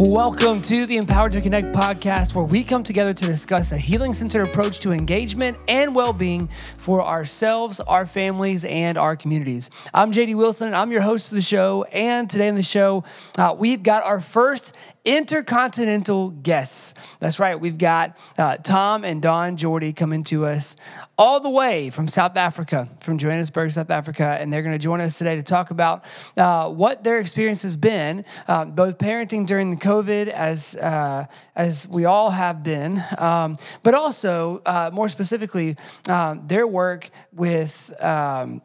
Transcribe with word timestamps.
Welcome 0.00 0.62
to 0.62 0.86
the 0.86 0.96
Empowered 0.96 1.32
to 1.32 1.40
Connect 1.40 1.74
podcast, 1.74 2.32
where 2.32 2.44
we 2.44 2.62
come 2.62 2.84
together 2.84 3.12
to 3.12 3.26
discuss 3.26 3.72
a 3.72 3.76
healing 3.76 4.14
centered 4.14 4.44
approach 4.44 4.78
to 4.78 4.92
engagement 4.92 5.58
and 5.66 5.92
well 5.92 6.12
being 6.12 6.46
for 6.76 7.04
ourselves, 7.04 7.80
our 7.80 8.06
families, 8.06 8.64
and 8.64 8.96
our 8.96 9.16
communities. 9.16 9.70
I'm 9.92 10.12
JD 10.12 10.36
Wilson, 10.36 10.68
and 10.68 10.76
I'm 10.76 10.92
your 10.92 11.00
host 11.00 11.32
of 11.32 11.34
the 11.34 11.42
show. 11.42 11.82
And 11.92 12.30
today 12.30 12.48
on 12.48 12.54
the 12.54 12.62
show, 12.62 13.02
uh, 13.38 13.56
we've 13.58 13.82
got 13.82 14.04
our 14.04 14.20
first 14.20 14.72
intercontinental 15.08 16.28
guests. 16.28 17.16
That's 17.18 17.38
right, 17.38 17.58
we've 17.58 17.78
got 17.78 18.18
uh, 18.36 18.58
Tom 18.58 19.04
and 19.04 19.22
Dawn 19.22 19.56
Jordy 19.56 19.94
coming 19.94 20.22
to 20.24 20.44
us 20.44 20.76
all 21.16 21.40
the 21.40 21.48
way 21.48 21.88
from 21.88 22.08
South 22.08 22.36
Africa, 22.36 22.90
from 23.00 23.16
Johannesburg, 23.16 23.72
South 23.72 23.88
Africa, 23.88 24.36
and 24.38 24.52
they're 24.52 24.60
going 24.60 24.74
to 24.74 24.78
join 24.78 25.00
us 25.00 25.16
today 25.16 25.34
to 25.36 25.42
talk 25.42 25.70
about 25.70 26.04
uh, 26.36 26.68
what 26.68 27.04
their 27.04 27.20
experience 27.20 27.62
has 27.62 27.74
been, 27.74 28.22
uh, 28.48 28.66
both 28.66 28.98
parenting 28.98 29.46
during 29.46 29.70
the 29.70 29.78
COVID, 29.78 30.28
as 30.28 30.76
uh, 30.76 31.24
as 31.56 31.88
we 31.88 32.04
all 32.04 32.30
have 32.30 32.62
been, 32.62 33.02
um, 33.16 33.56
but 33.82 33.94
also 33.94 34.60
uh, 34.66 34.90
more 34.92 35.08
specifically 35.08 35.74
um, 36.10 36.46
their 36.46 36.66
work 36.66 37.08
with. 37.32 37.94
Um, 38.04 38.60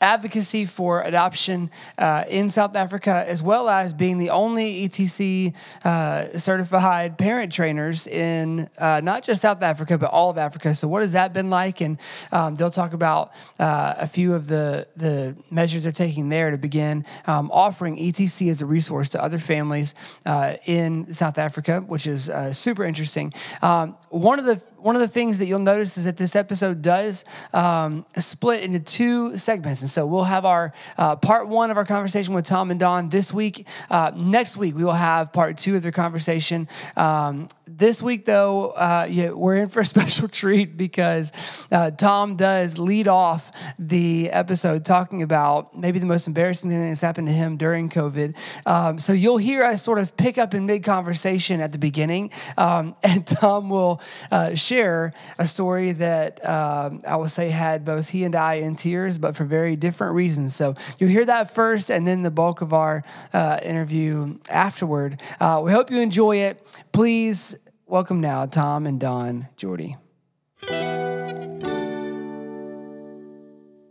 advocacy 0.00 0.64
for 0.64 1.02
adoption 1.02 1.70
uh, 1.98 2.24
in 2.28 2.50
South 2.50 2.74
Africa, 2.74 3.24
as 3.26 3.42
well 3.42 3.68
as 3.68 3.92
being 3.92 4.18
the 4.18 4.30
only 4.30 4.88
ETC 4.88 5.54
uh, 5.84 6.38
certified 6.38 7.18
parent 7.18 7.52
trainers 7.52 8.06
in 8.06 8.68
uh, 8.78 9.00
not 9.02 9.22
just 9.22 9.42
South 9.42 9.62
Africa, 9.62 9.98
but 9.98 10.10
all 10.10 10.30
of 10.30 10.38
Africa. 10.38 10.74
So, 10.74 10.88
what 10.88 11.02
has 11.02 11.12
that 11.12 11.32
been 11.32 11.50
like? 11.50 11.80
And 11.80 12.00
um, 12.32 12.56
they'll 12.56 12.70
talk 12.70 12.92
about 12.92 13.32
uh, 13.58 13.94
a 13.98 14.06
few 14.06 14.34
of 14.34 14.48
the, 14.48 14.88
the 14.96 15.36
measures 15.50 15.84
they're 15.84 15.92
taking 15.92 16.28
there 16.28 16.50
to 16.50 16.58
begin 16.58 17.04
um, 17.26 17.50
offering 17.52 17.96
ETC 17.96 18.50
as 18.50 18.62
a 18.62 18.66
resource 18.66 19.10
to 19.10 19.22
other 19.22 19.38
families 19.38 19.94
uh, 20.26 20.54
in 20.66 21.12
South 21.12 21.38
Africa, 21.38 21.80
which 21.80 22.06
is 22.06 22.30
uh, 22.30 22.52
super 22.52 22.84
interesting. 22.84 23.32
Um, 23.62 23.96
one 24.08 24.38
of 24.38 24.44
the 24.44 24.62
one 24.80 24.96
of 24.96 25.00
the 25.00 25.08
things 25.08 25.38
that 25.38 25.46
you'll 25.46 25.58
notice 25.58 25.98
is 25.98 26.04
that 26.04 26.16
this 26.16 26.34
episode 26.34 26.82
does 26.82 27.24
um, 27.52 28.04
split 28.16 28.62
into 28.64 28.80
two 28.80 29.36
segments. 29.36 29.82
And 29.82 29.89
so 29.90 30.06
we'll 30.06 30.24
have 30.24 30.44
our 30.44 30.72
uh, 30.96 31.16
part 31.16 31.48
one 31.48 31.70
of 31.70 31.76
our 31.76 31.84
conversation 31.84 32.34
with 32.34 32.44
Tom 32.44 32.70
and 32.70 32.80
Dawn 32.80 33.08
this 33.08 33.32
week. 33.32 33.66
Uh, 33.90 34.12
next 34.14 34.56
week, 34.56 34.74
we 34.74 34.84
will 34.84 34.92
have 34.92 35.32
part 35.32 35.58
two 35.58 35.76
of 35.76 35.82
their 35.82 35.92
conversation. 35.92 36.68
Um, 36.96 37.48
this 37.78 38.02
week, 38.02 38.24
though, 38.24 38.70
uh, 38.70 39.06
yeah, 39.08 39.30
we're 39.30 39.56
in 39.56 39.68
for 39.68 39.80
a 39.80 39.84
special 39.96 40.28
treat 40.28 40.76
because 40.76 41.32
uh, 41.70 41.90
Tom 41.90 42.36
does 42.36 42.78
lead 42.78 43.08
off 43.08 43.52
the 43.78 44.30
episode 44.30 44.84
talking 44.84 45.22
about 45.22 45.76
maybe 45.76 45.98
the 45.98 46.06
most 46.06 46.26
embarrassing 46.26 46.70
thing 46.70 46.88
that's 46.88 47.00
happened 47.00 47.28
to 47.28 47.32
him 47.32 47.56
during 47.56 47.88
COVID. 47.88 48.36
Um, 48.66 48.98
so 48.98 49.12
you'll 49.12 49.38
hear 49.38 49.64
us 49.64 49.82
sort 49.82 49.98
of 49.98 50.16
pick 50.16 50.38
up 50.38 50.54
in 50.54 50.66
mid 50.66 50.84
conversation 50.84 51.60
at 51.60 51.72
the 51.72 51.78
beginning, 51.78 52.30
um, 52.56 52.94
and 53.02 53.26
Tom 53.26 53.70
will 53.70 54.00
uh, 54.30 54.54
share 54.54 55.12
a 55.38 55.46
story 55.46 55.92
that 55.92 56.46
um, 56.46 57.02
I 57.06 57.16
will 57.16 57.28
say 57.28 57.50
had 57.50 57.84
both 57.84 58.08
he 58.08 58.24
and 58.24 58.34
I 58.34 58.54
in 58.54 58.76
tears, 58.76 59.18
but 59.18 59.36
for 59.36 59.44
very 59.44 59.76
different 59.76 60.14
reasons. 60.14 60.54
So 60.54 60.74
you'll 60.98 61.10
hear 61.10 61.24
that 61.26 61.54
first, 61.54 61.90
and 61.90 62.06
then 62.06 62.22
the 62.22 62.30
bulk 62.30 62.60
of 62.60 62.72
our 62.72 63.04
uh, 63.32 63.60
interview 63.62 64.38
afterward. 64.48 65.20
Uh, 65.40 65.60
we 65.64 65.72
hope 65.72 65.90
you 65.90 66.00
enjoy 66.00 66.36
it. 66.36 66.66
Please 67.00 67.56
welcome 67.86 68.20
now 68.20 68.44
Tom 68.44 68.84
and 68.84 69.00
Dawn 69.00 69.48
Jordy. 69.56 69.96
Uh, 70.62 70.68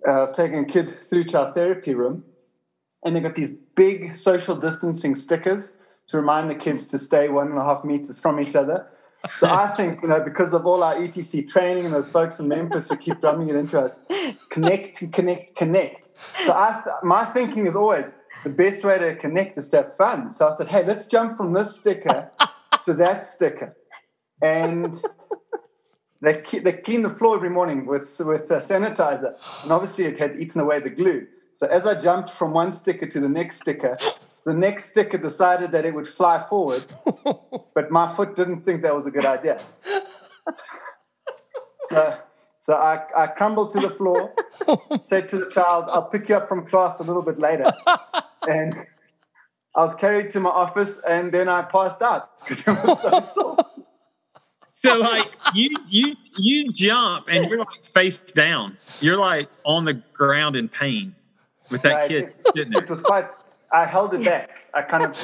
I 0.05 0.19
was 0.19 0.35
taking 0.35 0.59
a 0.59 0.65
kid 0.65 0.95
through 1.05 1.23
to 1.23 1.39
our 1.39 1.51
therapy 1.53 1.95
room, 1.95 2.23
and 3.03 3.15
they 3.15 3.19
got 3.19 3.33
these 3.33 3.49
big 3.49 4.15
social 4.15 4.55
distancing 4.55 5.15
stickers 5.15 5.73
to 6.09 6.17
remind 6.17 6.51
the 6.51 6.55
kids 6.55 6.85
to 6.85 6.99
stay 6.99 7.29
one 7.29 7.47
and 7.47 7.57
a 7.57 7.63
half 7.63 7.83
meters 7.83 8.19
from 8.19 8.39
each 8.39 8.55
other. 8.55 8.85
So 9.37 9.49
I 9.49 9.69
think, 9.75 10.03
you 10.03 10.09
know, 10.09 10.21
because 10.23 10.53
of 10.53 10.67
all 10.67 10.83
our 10.83 10.93
ETC 10.93 11.49
training 11.49 11.85
and 11.85 11.93
those 11.95 12.09
folks 12.09 12.39
in 12.39 12.47
Memphis 12.47 12.89
who 12.89 12.95
keep 12.95 13.21
drumming 13.21 13.49
it 13.49 13.55
into 13.55 13.79
us, 13.79 14.05
connect, 14.49 15.11
connect, 15.11 15.55
connect. 15.55 16.09
So 16.45 16.51
I, 16.53 16.79
th- 16.83 16.95
my 17.01 17.25
thinking 17.25 17.65
is 17.65 17.75
always 17.75 18.13
the 18.43 18.51
best 18.51 18.83
way 18.83 18.99
to 18.99 19.15
connect 19.15 19.57
is 19.57 19.67
to 19.69 19.77
have 19.77 19.95
fun. 19.95 20.29
So 20.29 20.47
I 20.47 20.53
said, 20.53 20.67
hey, 20.67 20.85
let's 20.85 21.07
jump 21.07 21.37
from 21.37 21.53
this 21.53 21.75
sticker 21.75 22.29
to 22.85 22.93
that 22.95 23.25
sticker, 23.25 23.75
and 24.41 25.01
they 26.21 26.41
they 26.59 26.73
clean 26.73 27.01
the 27.01 27.09
floor 27.09 27.35
every 27.35 27.49
morning 27.49 27.85
with 27.85 28.21
with 28.25 28.51
uh, 28.51 28.59
sanitizer, 28.59 29.35
and 29.63 29.71
obviously 29.71 30.05
it 30.05 30.17
had 30.17 30.39
eaten 30.39 30.61
away 30.61 30.79
the 30.79 30.89
glue. 30.89 31.27
So 31.53 31.67
as 31.67 31.85
I 31.85 31.99
jumped 31.99 32.29
from 32.29 32.53
one 32.53 32.71
sticker 32.71 33.05
to 33.07 33.19
the 33.19 33.27
next 33.27 33.57
sticker, 33.57 33.97
the 34.45 34.53
next 34.53 34.85
sticker 34.85 35.17
decided 35.17 35.71
that 35.71 35.85
it 35.85 35.93
would 35.93 36.07
fly 36.07 36.39
forward, 36.39 36.85
but 37.75 37.91
my 37.91 38.07
foot 38.07 38.35
didn't 38.35 38.61
think 38.63 38.81
that 38.83 38.95
was 38.95 39.05
a 39.05 39.11
good 39.11 39.25
idea. 39.25 39.59
so, 41.83 42.17
so 42.57 42.75
I, 42.75 43.03
I 43.15 43.27
crumbled 43.27 43.71
to 43.71 43.79
the 43.79 43.89
floor, 43.89 44.33
said 45.01 45.27
to 45.29 45.37
the 45.37 45.49
child, 45.49 45.85
I'll 45.89 46.09
pick 46.09 46.29
you 46.29 46.35
up 46.35 46.47
from 46.47 46.65
class 46.65 46.99
a 46.99 47.03
little 47.03 47.21
bit 47.21 47.39
later. 47.39 47.71
And 48.47 48.87
I 49.79 49.83
was 49.83 49.95
carried 49.95 50.29
to 50.31 50.41
my 50.41 50.49
office 50.49 50.99
and 51.07 51.31
then 51.31 51.47
I 51.47 51.61
passed 51.61 52.01
out 52.01 52.37
because 52.41 52.59
it 52.67 52.83
was 52.83 53.01
so 53.01 53.19
sore. 53.33 53.57
So 54.73 54.97
like 54.99 55.27
you 55.55 55.69
you 55.89 56.15
you 56.37 56.73
jump 56.73 57.27
and 57.29 57.49
you're 57.49 57.59
like 57.59 57.85
face 57.85 58.17
down. 58.19 58.77
You're 58.99 59.17
like 59.17 59.47
on 59.63 59.85
the 59.85 59.93
ground 59.93 60.57
in 60.57 60.67
pain 60.67 61.15
with 61.69 61.81
that 61.83 61.93
Right, 61.93 62.09
kid 62.09 62.25
it, 62.25 62.45
sitting 62.53 62.73
there. 62.73 62.83
it 62.83 62.89
was 62.89 62.99
quite, 62.99 63.25
I 63.71 63.85
held 63.85 64.13
it 64.13 64.25
back. 64.25 64.49
I 64.73 64.81
kind 64.81 65.05
of, 65.05 65.15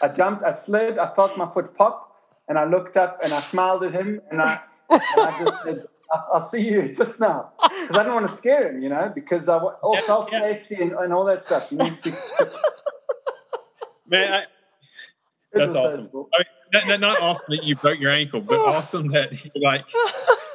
I 0.00 0.08
jumped, 0.08 0.44
I 0.44 0.52
slid, 0.52 0.98
I 0.98 1.12
felt 1.14 1.36
my 1.36 1.50
foot 1.50 1.74
pop, 1.74 2.14
and 2.48 2.56
I 2.58 2.64
looked 2.64 2.96
up 2.96 3.18
and 3.24 3.34
I 3.34 3.40
smiled 3.40 3.82
at 3.82 3.92
him, 3.92 4.20
and 4.30 4.40
I, 4.40 4.60
and 4.90 5.24
I 5.24 5.36
just 5.36 5.62
said, 5.64 5.82
I'll, 6.12 6.28
I'll 6.34 6.40
see 6.40 6.60
you 6.70 6.94
just 6.94 7.20
now. 7.20 7.50
Because 7.82 7.96
I 7.96 8.02
didn't 8.04 8.14
want 8.14 8.30
to 8.30 8.36
scare 8.36 8.70
him, 8.70 8.80
you 8.80 8.88
know, 8.88 9.10
because 9.14 9.48
I 9.48 9.56
wa- 9.56 9.74
all 9.82 9.96
Yeah, 9.96 10.06
felt 10.06 10.30
yeah. 10.30 10.38
safety 10.40 10.76
and, 10.80 10.92
and 10.92 11.12
all 11.12 11.24
that 11.24 11.42
stuff. 11.42 11.72
You 11.72 11.78
need 11.78 12.00
to, 12.02 12.10
to 12.12 12.50
Man, 14.08 14.32
I, 14.32 14.44
that's 15.52 15.74
awesome. 15.74 16.26
I 16.34 16.38
mean, 16.38 16.46
not, 16.72 16.86
not, 16.86 17.00
not 17.00 17.20
awesome 17.20 17.44
that 17.48 17.64
you 17.64 17.76
broke 17.76 17.98
your 17.98 18.12
ankle, 18.12 18.40
but 18.40 18.56
oh. 18.58 18.66
awesome 18.72 19.08
that 19.12 19.44
you're 19.44 19.52
like 19.62 19.84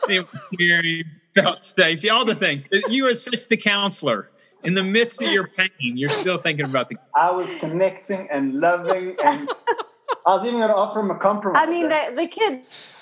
you 0.08 0.22
know, 0.22 0.28
scary, 0.54 1.06
felt 1.36 1.64
safety, 1.64 2.10
all 2.10 2.26
the 2.26 2.36
things. 2.36 2.68
You 2.90 3.08
are 3.08 3.16
such 3.16 3.48
the 3.48 3.58
counselor. 3.58 4.30
In 4.64 4.76
the 4.76 4.84
midst 4.84 5.22
of 5.24 5.32
your 5.32 5.48
pain, 5.48 5.70
you're 5.80 6.10
still 6.10 6.38
thinking 6.38 6.66
about 6.66 6.88
the 6.88 6.96
I 7.16 7.32
was 7.32 7.52
connecting 7.56 8.28
and 8.30 8.54
loving, 8.60 9.16
and 9.24 9.50
I 10.28 10.36
was 10.36 10.46
even 10.46 10.60
going 10.60 10.70
to 10.70 10.76
offer 10.76 11.00
him 11.00 11.10
a 11.10 11.18
compromise. 11.18 11.68
I 11.68 11.72
mean, 11.72 11.90
the, 11.90 12.14
the 12.16 12.28
kid, 12.28 12.62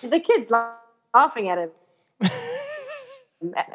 the 0.10 0.22
kid's 0.22 0.50
laughing 1.14 1.50
at 1.50 1.58
him. 1.58 1.70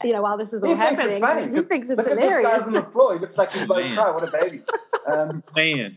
you 0.03 0.13
know, 0.15 0.23
while 0.23 0.39
this 0.39 0.55
is 0.55 0.63
all 0.63 0.71
he 0.71 0.77
thinks 0.77 0.91
happening, 0.93 1.17
it's 1.17 1.21
funny. 1.21 1.43
'cause 1.43 1.53
he 1.53 1.61
thinks 1.61 1.91
it's 1.91 1.99
Look 1.99 2.07
at 2.07 2.17
this 2.17 2.25
hilarious. 2.25 2.51
guy's 2.51 2.67
on 2.67 2.73
the 2.73 2.83
floor. 2.85 3.15
He 3.15 3.21
looks 3.21 3.37
like 3.37 3.53
he's 3.53 3.63
about 3.63 3.79
to 3.79 3.95
cry. 3.95 4.11
What 4.11 4.29
a 4.29 4.33
baby. 4.33 4.63
Um, 5.07 5.43
man. 5.57 5.97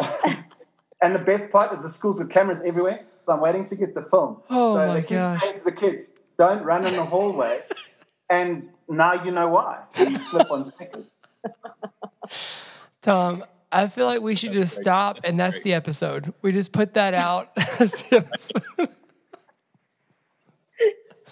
And 1.00 1.14
the 1.14 1.20
best 1.20 1.52
part 1.52 1.72
is 1.72 1.84
the 1.84 1.88
schools 1.90 2.18
with 2.18 2.28
cameras 2.28 2.60
everywhere. 2.60 3.04
So 3.20 3.32
I'm 3.32 3.40
waiting 3.40 3.64
to 3.66 3.76
get 3.76 3.94
the 3.94 4.02
film. 4.02 4.42
Oh 4.50 4.74
so 4.74 4.84
my 4.88 4.94
they 4.94 5.00
keep 5.02 5.10
gosh. 5.10 5.40
saying 5.42 5.56
to 5.58 5.62
the 5.64 5.70
kids, 5.70 6.12
don't 6.36 6.64
run 6.64 6.84
in 6.84 6.92
the 6.92 7.04
hallway. 7.04 7.60
and 8.28 8.70
now 8.88 9.12
you 9.22 9.30
know 9.30 9.46
why. 9.46 9.84
You 9.96 10.18
slip 10.18 10.50
on 10.50 10.64
stickers. 10.64 11.12
Tom, 13.00 13.44
I 13.70 13.86
feel 13.86 14.06
like 14.06 14.22
we 14.22 14.34
should 14.34 14.52
just 14.52 14.74
stop, 14.74 15.18
and 15.22 15.38
that's 15.38 15.60
the 15.60 15.72
episode. 15.72 16.34
We 16.42 16.50
just 16.50 16.72
put 16.72 16.94
that 16.94 17.14
out. 17.28 17.54
That's 17.54 18.02
the 18.08 18.16
episode. 18.16 18.88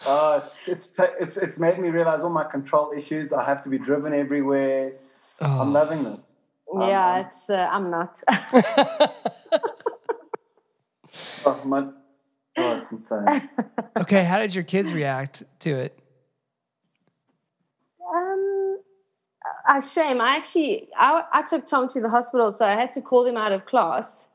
Oh, 0.07 0.37
it's, 0.45 0.69
it's, 0.69 0.89
ta- 0.93 1.15
it's, 1.19 1.37
it's 1.37 1.59
made 1.59 1.79
me 1.81 1.89
realize 1.89 2.21
all 2.23 2.31
my 2.31 2.45
control 2.45 2.93
issues. 2.97 3.33
I 3.33 3.43
have 3.45 3.65
to 3.65 3.69
be 3.69 3.79
driven 3.79 4.15
everywhere. 4.15 4.93
I'm 5.41 5.61
Oh. 5.61 5.65
loving 5.65 6.05
this. 6.05 6.35
Um, 6.75 6.81
yeah, 6.83 7.15
um, 7.15 7.27
it's. 7.27 7.51
Uh, 7.51 7.69
I'm 7.71 7.91
not. 7.91 8.23
Oh, 11.47 11.63
my, 11.65 11.87
oh, 12.59 12.79
it's 12.79 12.93
insane. 12.93 13.49
Okay, 13.97 14.25
how 14.25 14.39
did 14.41 14.55
your 14.55 14.65
kids 14.65 14.93
react 14.93 15.45
to 15.61 15.71
it? 15.71 15.99
um, 18.15 18.79
a 19.69 19.83
shame. 19.83 20.21
I 20.21 20.37
actually, 20.37 20.89
I, 20.97 21.25
I 21.33 21.43
took 21.43 21.67
Tom 21.67 21.89
to 21.89 22.01
the 22.01 22.09
hospital, 22.09 22.53
so 22.53 22.67
I 22.67 22.75
had 22.75 22.93
to 22.93 23.01
call 23.01 23.25
them 23.25 23.37
out 23.37 23.53
of 23.53 23.67
class. 23.67 24.29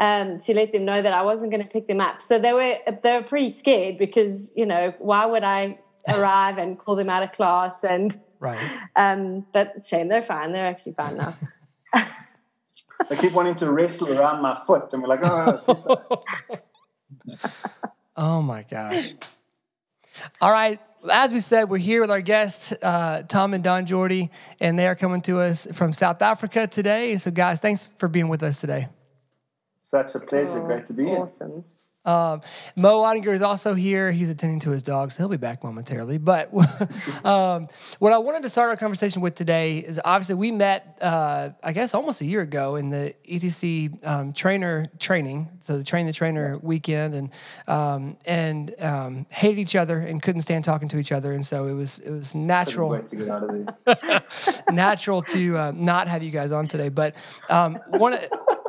Um, 0.00 0.38
to 0.40 0.54
let 0.54 0.70
them 0.70 0.84
know 0.84 1.02
that 1.02 1.12
I 1.12 1.22
wasn't 1.22 1.50
going 1.50 1.62
to 1.62 1.68
pick 1.68 1.88
them 1.88 2.00
up, 2.00 2.22
so 2.22 2.38
they 2.38 2.52
were 2.52 2.76
they 3.02 3.16
were 3.16 3.24
pretty 3.24 3.50
scared 3.50 3.98
because 3.98 4.52
you 4.54 4.64
know 4.64 4.94
why 5.00 5.26
would 5.26 5.42
I 5.42 5.80
arrive 6.08 6.56
and 6.56 6.78
call 6.78 6.94
them 6.94 7.10
out 7.10 7.24
of 7.24 7.32
class 7.32 7.74
and 7.82 8.16
Right. 8.38 8.60
um, 8.96 9.44
but 9.52 9.84
shame 9.84 10.06
they're 10.06 10.22
fine 10.22 10.52
they're 10.52 10.66
actually 10.66 10.92
fine 10.92 11.16
now. 11.16 11.34
They 13.08 13.16
keep 13.16 13.32
wanting 13.32 13.54
to 13.56 13.70
wrestle 13.70 14.18
around 14.18 14.42
my 14.42 14.58
foot. 14.66 14.92
And 14.92 15.02
we're 15.02 15.08
like, 15.08 15.20
oh, 15.22 16.22
Oh 18.16 18.42
my 18.42 18.64
gosh. 18.68 19.14
All 20.40 20.50
right. 20.50 20.80
As 21.08 21.32
we 21.32 21.38
said, 21.38 21.70
we're 21.70 21.78
here 21.78 22.00
with 22.00 22.10
our 22.10 22.20
guests, 22.20 22.72
uh, 22.82 23.22
Tom 23.28 23.54
and 23.54 23.62
Dawn 23.62 23.86
Jordy, 23.86 24.30
and 24.58 24.76
they 24.76 24.88
are 24.88 24.96
coming 24.96 25.20
to 25.22 25.38
us 25.40 25.68
from 25.72 25.92
South 25.92 26.20
Africa 26.20 26.66
today. 26.66 27.16
So, 27.18 27.30
guys, 27.30 27.60
thanks 27.60 27.86
for 27.86 28.08
being 28.08 28.26
with 28.28 28.42
us 28.42 28.60
today. 28.60 28.88
Such 29.78 30.16
a 30.16 30.18
pleasure. 30.20 30.60
Oh, 30.60 30.66
Great 30.66 30.86
to 30.86 30.92
be 30.92 31.06
here. 31.06 31.18
Awesome. 31.18 31.64
Um, 32.08 32.40
Mo 32.74 33.02
Ottinger 33.02 33.34
is 33.34 33.42
also 33.42 33.74
here. 33.74 34.10
He's 34.10 34.30
attending 34.30 34.60
to 34.60 34.70
his 34.70 34.82
dog, 34.82 35.12
so 35.12 35.22
he'll 35.22 35.28
be 35.28 35.36
back 35.36 35.62
momentarily. 35.62 36.16
But 36.16 36.50
um, 37.24 37.68
what 37.98 38.14
I 38.14 38.18
wanted 38.18 38.42
to 38.42 38.48
start 38.48 38.70
our 38.70 38.76
conversation 38.76 39.20
with 39.20 39.34
today 39.34 39.78
is 39.78 40.00
obviously 40.02 40.36
we 40.36 40.50
met, 40.50 40.96
uh, 41.02 41.50
I 41.62 41.72
guess, 41.72 41.94
almost 41.94 42.22
a 42.22 42.24
year 42.24 42.40
ago 42.40 42.76
in 42.76 42.88
the 42.88 43.14
ETC 43.28 44.06
um, 44.06 44.32
trainer 44.32 44.86
training, 44.98 45.50
so 45.60 45.76
the 45.76 45.84
train 45.84 46.06
the 46.06 46.12
trainer 46.14 46.58
weekend, 46.62 47.14
and 47.14 47.30
um, 47.66 48.16
and 48.24 48.74
um, 48.80 49.26
hated 49.28 49.58
each 49.58 49.76
other 49.76 49.98
and 49.98 50.22
couldn't 50.22 50.42
stand 50.42 50.64
talking 50.64 50.88
to 50.88 50.98
each 50.98 51.12
other, 51.12 51.32
and 51.32 51.46
so 51.46 51.66
it 51.66 51.74
was 51.74 51.98
it 51.98 52.10
was 52.10 52.34
natural 52.34 52.98
to 53.02 53.16
get 53.16 53.28
out 53.28 53.42
of 53.42 54.64
natural 54.72 55.20
to 55.20 55.58
uh, 55.58 55.72
not 55.74 56.08
have 56.08 56.22
you 56.22 56.30
guys 56.30 56.52
on 56.52 56.66
today. 56.66 56.88
But 56.88 57.16
um, 57.50 57.74
one 57.88 58.14
of 58.14 58.24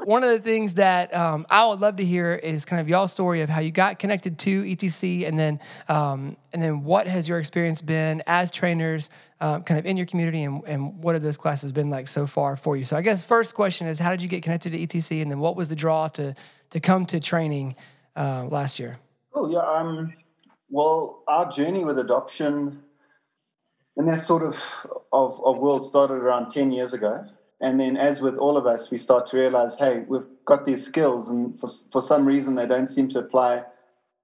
one 0.09 0.23
of 0.23 0.31
the 0.31 0.39
things 0.39 0.73
that 0.73 1.15
um, 1.15 1.45
I 1.51 1.67
would 1.67 1.81
love 1.81 1.97
to 1.97 2.03
hear 2.03 2.33
is 2.33 2.65
kind 2.65 2.81
of 2.81 2.89
y'all's 2.89 3.11
story 3.11 3.41
of 3.41 3.49
how 3.49 3.61
you 3.61 3.69
got 3.69 3.99
connected 3.99 4.39
to 4.39 4.63
ETC, 4.63 5.27
and 5.27 5.37
then 5.37 5.59
um, 5.87 6.35
and 6.51 6.59
then 6.59 6.83
what 6.83 7.05
has 7.05 7.29
your 7.29 7.37
experience 7.37 7.79
been 7.79 8.23
as 8.25 8.49
trainers, 8.49 9.11
um, 9.39 9.61
kind 9.61 9.79
of 9.79 9.85
in 9.85 9.97
your 9.97 10.07
community, 10.07 10.41
and, 10.41 10.63
and 10.65 11.03
what 11.03 11.13
have 11.13 11.21
those 11.21 11.37
classes 11.37 11.71
been 11.71 11.91
like 11.91 12.07
so 12.07 12.25
far 12.25 12.55
for 12.55 12.75
you? 12.75 12.83
So 12.83 12.97
I 12.97 13.03
guess 13.03 13.21
first 13.21 13.53
question 13.53 13.85
is 13.85 13.99
how 13.99 14.09
did 14.09 14.23
you 14.23 14.27
get 14.27 14.41
connected 14.41 14.71
to 14.71 14.79
ETC, 14.79 15.21
and 15.21 15.29
then 15.29 15.37
what 15.37 15.55
was 15.55 15.69
the 15.69 15.75
draw 15.75 16.07
to 16.07 16.33
to 16.71 16.79
come 16.79 17.05
to 17.05 17.19
training 17.19 17.75
uh, 18.15 18.47
last 18.49 18.79
year? 18.79 18.97
Oh 19.35 19.47
yeah. 19.47 19.59
Um, 19.59 20.15
well, 20.71 21.21
our 21.27 21.51
journey 21.51 21.85
with 21.85 21.99
adoption 21.99 22.81
and 23.95 24.09
that 24.09 24.21
sort 24.21 24.41
of, 24.41 24.55
of 25.13 25.39
of 25.45 25.59
world 25.59 25.85
started 25.85 26.15
around 26.15 26.49
ten 26.49 26.71
years 26.71 26.93
ago. 26.93 27.27
And 27.61 27.79
then, 27.79 27.97
as 27.97 28.21
with 28.21 28.37
all 28.37 28.55
of 28.55 28.65
us, 28.65 28.89
we 28.89 28.97
start 28.97 29.27
to 29.27 29.37
realize, 29.37 29.77
hey, 29.77 30.05
we've 30.07 30.27
got 30.45 30.65
these 30.65 30.85
skills, 30.85 31.29
and 31.29 31.59
for 31.59 31.67
for 31.91 32.01
some 32.01 32.25
reason, 32.25 32.55
they 32.55 32.67
don't 32.67 32.89
seem 32.89 33.09
to 33.09 33.19
apply 33.19 33.63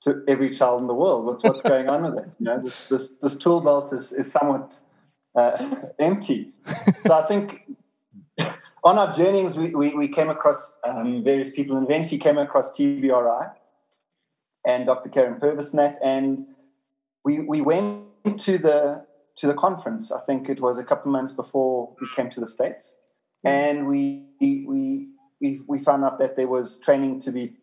to 0.01 0.23
every 0.27 0.51
child 0.51 0.81
in 0.81 0.87
the 0.87 0.93
world. 0.93 1.25
What's 1.25 1.43
what's 1.43 1.61
going 1.61 1.89
on 1.89 2.03
with 2.03 2.23
it? 2.23 2.29
You 2.39 2.45
know, 2.45 2.61
this 2.61 2.87
this 2.87 3.17
this 3.17 3.37
tool 3.37 3.59
belt 3.61 3.91
is 3.91 4.13
is 4.13 4.31
somewhat 4.31 4.79
uh, 5.35 5.81
empty. 5.99 6.53
So 7.01 7.13
I 7.13 7.23
think 7.23 7.69
on 8.83 8.97
our 8.97 9.11
journeys, 9.11 9.57
we, 9.57 9.69
we, 9.69 9.93
we 9.93 10.07
came 10.07 10.29
across 10.29 10.77
um, 10.83 11.23
various 11.23 11.49
people 11.49 11.75
and 11.75 11.85
eventually 11.85 12.19
came 12.19 12.37
across 12.37 12.77
TBRI 12.77 13.51
and 14.65 14.85
Dr. 14.85 15.09
Karyn 15.09 15.39
Purvisnat. 15.39 15.97
And 16.03 16.45
we, 17.23 17.41
we 17.41 17.61
went 17.61 18.05
to 18.39 18.57
the, 18.57 19.05
to 19.37 19.47
the 19.47 19.53
conference. 19.53 20.11
I 20.11 20.21
think 20.21 20.49
it 20.49 20.61
was 20.61 20.77
a 20.77 20.83
couple 20.83 21.11
months 21.11 21.31
before 21.31 21.95
we 21.99 22.07
came 22.15 22.29
to 22.29 22.39
the 22.39 22.47
States. 22.47 22.95
And 23.45 23.87
we, 23.87 24.25
we, 24.39 25.09
we, 25.39 25.61
we 25.67 25.79
found 25.79 26.03
out 26.03 26.19
that 26.19 26.35
there 26.35 26.47
was 26.47 26.79
training 26.79 27.21
to 27.21 27.31
be 27.31 27.53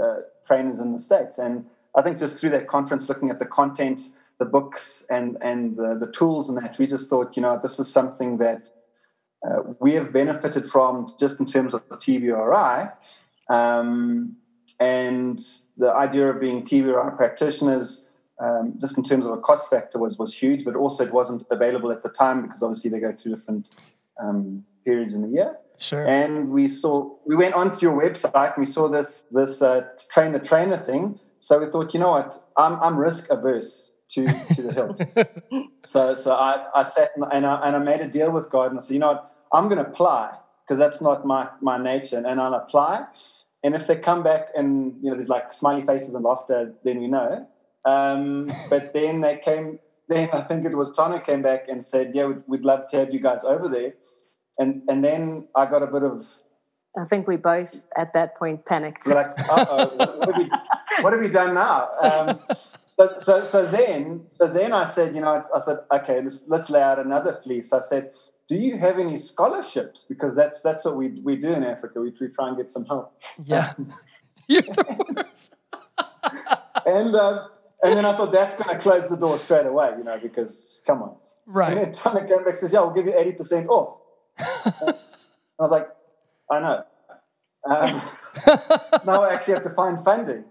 uh, 0.00 0.16
trainers 0.46 0.80
in 0.80 0.92
the 0.92 0.98
States. 0.98 1.38
And 1.38 1.66
I 1.96 2.02
think 2.02 2.18
just 2.18 2.38
through 2.38 2.50
that 2.50 2.68
conference, 2.68 3.08
looking 3.08 3.30
at 3.30 3.38
the 3.38 3.46
content, 3.46 4.00
the 4.38 4.44
books, 4.44 5.04
and, 5.10 5.36
and 5.40 5.76
the, 5.76 5.96
the 5.98 6.10
tools 6.12 6.48
and 6.48 6.58
that, 6.58 6.78
we 6.78 6.86
just 6.86 7.08
thought, 7.08 7.36
you 7.36 7.42
know, 7.42 7.58
this 7.62 7.78
is 7.78 7.90
something 7.90 8.38
that 8.38 8.70
uh, 9.46 9.62
we 9.80 9.92
have 9.94 10.12
benefited 10.12 10.66
from 10.66 11.08
just 11.18 11.40
in 11.40 11.46
terms 11.46 11.74
of 11.74 11.88
TBRI. 11.88 12.92
Um, 13.48 14.36
and 14.78 15.40
the 15.76 15.92
idea 15.92 16.30
of 16.30 16.40
being 16.40 16.62
TBRI 16.62 17.16
practitioners, 17.16 18.06
um, 18.38 18.74
just 18.80 18.96
in 18.96 19.04
terms 19.04 19.26
of 19.26 19.32
a 19.32 19.38
cost 19.38 19.68
factor, 19.68 19.98
was, 19.98 20.18
was 20.18 20.34
huge, 20.34 20.64
but 20.64 20.76
also 20.76 21.04
it 21.04 21.12
wasn't 21.12 21.44
available 21.50 21.90
at 21.90 22.02
the 22.02 22.08
time 22.08 22.42
because 22.42 22.62
obviously 22.62 22.90
they 22.90 23.00
go 23.00 23.12
through 23.12 23.36
different 23.36 23.76
um, 24.18 24.64
periods 24.84 25.14
in 25.14 25.22
the 25.22 25.28
year. 25.28 25.56
Sure. 25.78 26.06
And 26.06 26.50
we 26.50 26.68
saw, 26.68 27.16
we 27.26 27.36
went 27.36 27.54
onto 27.54 27.78
your 27.80 27.98
website 27.98 28.54
and 28.54 28.58
we 28.58 28.66
saw 28.66 28.88
this 28.88 29.24
this 29.30 29.62
uh, 29.62 29.88
train 30.12 30.32
the 30.32 30.38
trainer 30.38 30.76
thing. 30.76 31.18
So 31.38 31.58
we 31.58 31.66
thought, 31.66 31.94
you 31.94 32.00
know 32.00 32.10
what, 32.10 32.36
I'm 32.56 32.78
I'm 32.80 32.98
risk 32.98 33.30
averse 33.30 33.92
to 34.10 34.26
to 34.54 34.62
the 34.62 34.72
hilt. 34.72 35.70
so 35.84 36.14
so 36.14 36.34
I, 36.34 36.66
I 36.74 36.82
sat 36.82 37.10
and, 37.16 37.24
and 37.32 37.46
I 37.46 37.66
and 37.66 37.76
I 37.76 37.78
made 37.78 38.00
a 38.00 38.08
deal 38.08 38.30
with 38.30 38.50
God 38.50 38.70
and 38.70 38.78
I 38.78 38.82
said, 38.82 38.92
you 38.94 39.00
know 39.00 39.12
what, 39.12 39.32
I'm 39.52 39.68
going 39.68 39.82
to 39.82 39.90
apply 39.90 40.36
because 40.70 40.78
that's 40.78 41.00
not 41.00 41.26
my 41.26 41.48
my 41.60 41.76
nature, 41.78 42.22
and 42.24 42.40
I'll 42.40 42.54
apply. 42.54 43.04
And 43.64 43.74
if 43.74 43.88
they 43.88 43.96
come 43.96 44.22
back 44.22 44.48
and 44.54 44.94
you 45.02 45.10
know 45.10 45.16
there's 45.16 45.28
like 45.28 45.52
smiley 45.52 45.84
faces 45.84 46.14
and 46.14 46.24
laughter, 46.24 46.74
then 46.84 47.00
we 47.00 47.08
know. 47.08 47.48
Um, 47.84 48.48
but 48.68 48.94
then 48.94 49.20
they 49.20 49.38
came. 49.38 49.80
Then 50.08 50.28
I 50.32 50.42
think 50.42 50.64
it 50.64 50.76
was 50.76 50.92
Tana 50.92 51.20
came 51.20 51.42
back 51.42 51.68
and 51.68 51.84
said, 51.84 52.12
"Yeah, 52.14 52.26
we'd, 52.26 52.42
we'd 52.46 52.64
love 52.64 52.86
to 52.90 52.98
have 52.98 53.12
you 53.12 53.20
guys 53.20 53.42
over 53.42 53.68
there." 53.68 53.94
And 54.60 54.82
and 54.88 55.02
then 55.02 55.48
I 55.56 55.66
got 55.66 55.82
a 55.82 55.88
bit 55.88 56.04
of 56.04 56.24
I 56.96 57.04
think 57.04 57.26
we 57.26 57.36
both 57.36 57.82
at 57.96 58.12
that 58.14 58.36
point 58.36 58.64
panicked. 58.66 59.06
we're 59.06 59.14
like, 59.14 59.38
uh 59.38 59.66
oh, 59.68 59.86
what, 59.96 60.26
have 60.26 60.36
we, 60.36 60.50
what 61.02 61.12
have 61.12 61.22
we 61.22 61.28
done 61.40 61.54
now? 61.54 61.88
Um, 62.00 62.40
so, 62.86 63.14
so, 63.18 63.44
so 63.44 63.66
then, 63.66 64.22
so 64.26 64.48
then 64.48 64.72
I 64.72 64.84
said, 64.84 65.14
you 65.14 65.20
know, 65.20 65.44
I 65.54 65.60
said, 65.60 65.78
okay, 65.92 66.20
let's 66.20 66.44
let's 66.48 66.68
lay 66.68 66.82
out 66.82 66.98
another 66.98 67.38
fleece. 67.42 67.72
I 67.72 67.80
said, 67.80 68.10
do 68.48 68.56
you 68.56 68.76
have 68.78 68.98
any 68.98 69.16
scholarships? 69.16 70.04
Because 70.08 70.34
that's 70.34 70.60
that's 70.62 70.84
what 70.84 70.96
we 70.96 71.08
we 71.22 71.36
do 71.36 71.48
in 71.52 71.64
Africa. 71.64 72.00
We, 72.00 72.12
we 72.20 72.28
try 72.28 72.48
and 72.48 72.56
get 72.56 72.70
some 72.70 72.84
help. 72.86 73.16
Yeah. 73.44 73.72
You're 74.48 74.62
the 74.62 75.14
worst. 75.16 75.56
And 76.86 77.14
um, 77.14 77.46
and 77.82 77.96
then 77.96 78.04
I 78.04 78.16
thought 78.16 78.32
that's 78.32 78.56
going 78.56 78.70
to 78.70 78.78
close 78.78 79.08
the 79.08 79.16
door 79.16 79.38
straight 79.38 79.66
away, 79.66 79.92
you 79.98 80.02
know, 80.02 80.18
because 80.18 80.80
come 80.86 81.02
on. 81.02 81.16
Right. 81.46 81.70
And 81.70 81.78
then 81.78 81.92
Tana 81.92 82.26
came 82.26 82.38
back 82.38 82.48
and 82.48 82.56
says, 82.56 82.72
yeah, 82.72 82.80
we'll 82.80 82.94
give 82.94 83.06
you 83.06 83.14
eighty 83.16 83.32
percent 83.32 83.68
off. 83.68 83.98
I 84.40 85.62
was 85.62 85.70
like, 85.70 85.88
I 86.50 86.60
know. 86.60 86.84
Um, 87.68 88.02
now 89.06 89.22
I 89.22 89.34
actually 89.34 89.54
have 89.54 89.62
to 89.64 89.70
find 89.70 90.02
funding. 90.04 90.44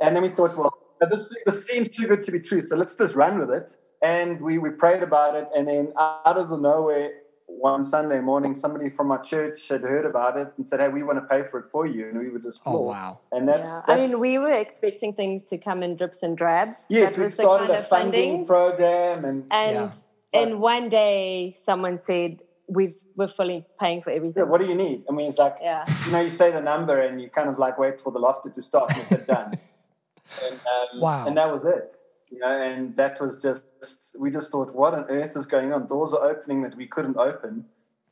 And 0.00 0.16
then 0.16 0.22
we 0.22 0.28
thought, 0.28 0.56
well, 0.56 0.72
this, 1.10 1.34
this 1.44 1.64
seems 1.64 1.88
too 1.88 2.06
good 2.06 2.22
to 2.24 2.32
be 2.32 2.40
true. 2.40 2.62
So 2.62 2.76
let's 2.76 2.94
just 2.94 3.14
run 3.14 3.38
with 3.38 3.50
it. 3.50 3.76
And 4.02 4.40
we, 4.40 4.58
we 4.58 4.70
prayed 4.70 5.02
about 5.02 5.34
it. 5.34 5.48
And 5.54 5.66
then 5.66 5.92
out 5.98 6.36
of 6.38 6.48
the 6.48 6.56
nowhere, 6.56 7.10
one 7.48 7.84
Sunday 7.84 8.20
morning, 8.20 8.54
somebody 8.54 8.90
from 8.90 9.10
our 9.12 9.22
church 9.22 9.68
had 9.68 9.82
heard 9.82 10.04
about 10.04 10.36
it 10.36 10.48
and 10.56 10.66
said, 10.66 10.80
hey, 10.80 10.88
we 10.88 11.02
want 11.02 11.18
to 11.18 11.26
pay 11.26 11.48
for 11.50 11.60
it 11.60 11.66
for 11.70 11.86
you. 11.86 12.08
And 12.08 12.18
we 12.18 12.28
were 12.28 12.38
just 12.38 12.60
Oh 12.66 12.72
floored. 12.72 12.88
wow. 12.88 13.20
And 13.32 13.48
that's, 13.48 13.68
yeah. 13.68 13.80
that's 13.86 13.98
I 14.04 14.06
mean, 14.06 14.20
we 14.20 14.38
were 14.38 14.50
expecting 14.52 15.12
things 15.14 15.44
to 15.46 15.58
come 15.58 15.82
in 15.82 15.96
drips 15.96 16.22
and 16.22 16.36
drabs. 16.36 16.78
yes, 16.90 17.14
that 17.14 17.22
we 17.22 17.28
started 17.28 17.66
kind 17.68 17.76
a 17.76 17.80
of 17.80 17.88
funding, 17.88 18.46
program. 18.46 19.24
And 19.24 19.44
and 19.50 19.92
Yeah. 20.32 20.40
and 20.42 20.60
one 20.60 20.88
day 20.88 21.54
someone 21.56 21.98
said 21.98 22.42
we've 22.68 22.96
we're 23.16 23.28
fully 23.28 23.66
paying 23.80 24.00
for 24.02 24.10
yeah, 24.10 24.16
everything. 24.16 24.48
what 24.48 24.60
do 24.60 24.66
you 24.66 24.74
need? 24.74 25.04
I 25.08 25.12
mean, 25.12 25.26
it's 25.28 25.38
like, 25.38 25.56
Yeah. 25.60 25.84
you 26.06 26.12
know, 26.12 26.20
you 26.20 26.30
say 26.30 26.50
the 26.52 26.60
number 26.60 27.00
and 27.00 27.20
you 27.20 27.28
kind 27.30 27.48
of 27.48 27.58
like 27.58 27.78
wait 27.78 28.00
for 28.00 28.12
the 28.12 28.18
laughter 28.18 28.50
to 28.50 28.62
stop 28.62 28.90
and 28.90 29.06
it's 29.10 29.26
done. 29.26 29.58
and, 30.44 30.54
um, 30.54 31.00
Wow. 31.00 31.26
And 31.26 31.36
that 31.36 31.50
was 31.52 31.64
it. 31.64 31.94
You 32.30 32.40
know, 32.40 32.48
and 32.58 32.94
that 32.96 33.20
was 33.20 33.40
just, 33.40 33.62
we 34.18 34.30
just 34.30 34.50
thought, 34.50 34.74
what 34.74 34.92
on 34.94 35.04
earth 35.08 35.36
is 35.36 35.46
going 35.46 35.72
on? 35.72 35.86
Doors 35.86 36.12
are 36.12 36.24
opening 36.28 36.62
that 36.62 36.76
we 36.76 36.86
couldn't 36.86 37.16
open. 37.16 37.64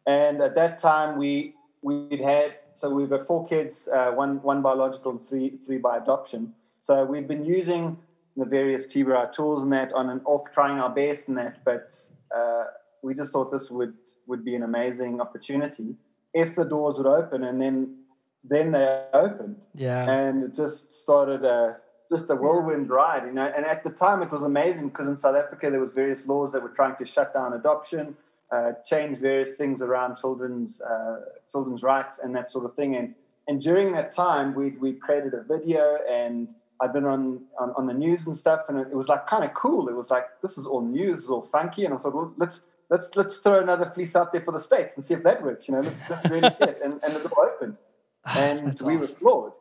And 0.06 0.40
at 0.40 0.54
that 0.54 0.78
time, 0.78 1.18
we, 1.18 1.54
we'd 1.82 2.20
had, 2.20 2.54
so 2.74 2.90
we've 2.90 3.10
got 3.10 3.26
four 3.26 3.46
kids, 3.46 3.88
uh, 3.92 4.12
one, 4.12 4.40
one 4.42 4.62
biological 4.62 5.10
and 5.12 5.26
three, 5.26 5.58
three 5.66 5.78
by 5.78 5.96
adoption. 5.98 6.54
So 6.80 7.04
we've 7.04 7.26
been 7.26 7.44
using 7.44 7.98
the 8.36 8.44
various 8.44 8.86
TBRI 8.86 9.32
tools 9.32 9.62
and 9.62 9.72
that 9.72 9.92
on 9.92 10.10
and 10.10 10.20
off, 10.24 10.50
trying 10.52 10.78
our 10.80 10.90
best 10.90 11.28
and 11.28 11.36
that, 11.38 11.64
but 11.64 11.94
uh, 12.34 12.64
we 13.02 13.14
just 13.14 13.32
thought 13.32 13.52
this 13.52 13.70
would, 13.70 13.94
would 14.26 14.44
be 14.44 14.54
an 14.54 14.62
amazing 14.62 15.20
opportunity 15.20 15.94
if 16.32 16.54
the 16.54 16.64
doors 16.64 16.96
would 16.98 17.06
open 17.06 17.44
and 17.44 17.60
then 17.60 17.96
then 18.42 18.72
they 18.72 19.04
opened 19.14 19.56
Yeah. 19.74 20.10
and 20.10 20.44
it 20.44 20.54
just 20.54 20.92
started 20.92 21.44
a 21.44 21.78
just 22.10 22.30
a 22.30 22.34
whirlwind 22.34 22.90
ride 22.90 23.24
you 23.24 23.32
know 23.32 23.50
and 23.56 23.64
at 23.64 23.82
the 23.84 23.90
time 23.90 24.22
it 24.22 24.30
was 24.30 24.44
amazing 24.44 24.88
because 24.88 25.08
in 25.08 25.16
south 25.16 25.36
africa 25.36 25.70
there 25.70 25.80
was 25.80 25.92
various 25.92 26.26
laws 26.26 26.52
that 26.52 26.62
were 26.62 26.74
trying 26.80 26.96
to 26.96 27.04
shut 27.04 27.32
down 27.32 27.54
adoption 27.54 28.16
uh, 28.52 28.72
change 28.88 29.18
various 29.18 29.54
things 29.54 29.80
around 29.82 30.16
children's 30.16 30.80
uh, 30.82 31.16
children's 31.50 31.82
rights 31.82 32.18
and 32.18 32.36
that 32.36 32.50
sort 32.50 32.64
of 32.64 32.74
thing 32.74 32.96
and 32.96 33.14
and 33.48 33.60
during 33.60 33.92
that 33.92 34.12
time 34.12 34.54
we 34.54 34.70
we 34.84 34.92
created 34.92 35.32
a 35.34 35.42
video 35.42 35.98
and 36.10 36.54
I'd 36.80 36.92
been 36.92 37.04
on, 37.04 37.40
on, 37.58 37.72
on 37.76 37.86
the 37.86 37.94
news 37.94 38.26
and 38.26 38.36
stuff, 38.36 38.62
and 38.68 38.78
it, 38.78 38.92
was 38.92 39.08
like 39.08 39.26
kind 39.26 39.44
of 39.44 39.54
cool. 39.54 39.88
It 39.88 39.94
was 39.94 40.10
like 40.10 40.26
this 40.42 40.58
is 40.58 40.66
all 40.66 40.82
new, 40.82 41.14
this 41.14 41.24
is 41.24 41.30
all 41.30 41.48
funky, 41.52 41.84
and 41.84 41.94
I 41.94 41.98
thought, 41.98 42.14
well, 42.14 42.32
let's 42.36 42.66
let's 42.90 43.16
let's 43.16 43.36
throw 43.36 43.60
another 43.60 43.86
fleece 43.86 44.16
out 44.16 44.32
there 44.32 44.42
for 44.42 44.52
the 44.52 44.60
states 44.60 44.96
and 44.96 45.04
see 45.04 45.14
if 45.14 45.22
that 45.22 45.42
works. 45.42 45.68
You 45.68 45.74
know, 45.74 45.80
let's 45.80 46.08
let's 46.10 46.28
really 46.30 46.50
see 46.50 46.64
it, 46.64 46.80
and, 46.82 47.00
and 47.02 47.14
it 47.14 47.32
all 47.32 47.44
opened, 47.44 47.76
and 48.36 48.68
That's 48.68 48.82
we 48.82 48.96
were 48.96 49.06
floored. 49.06 49.52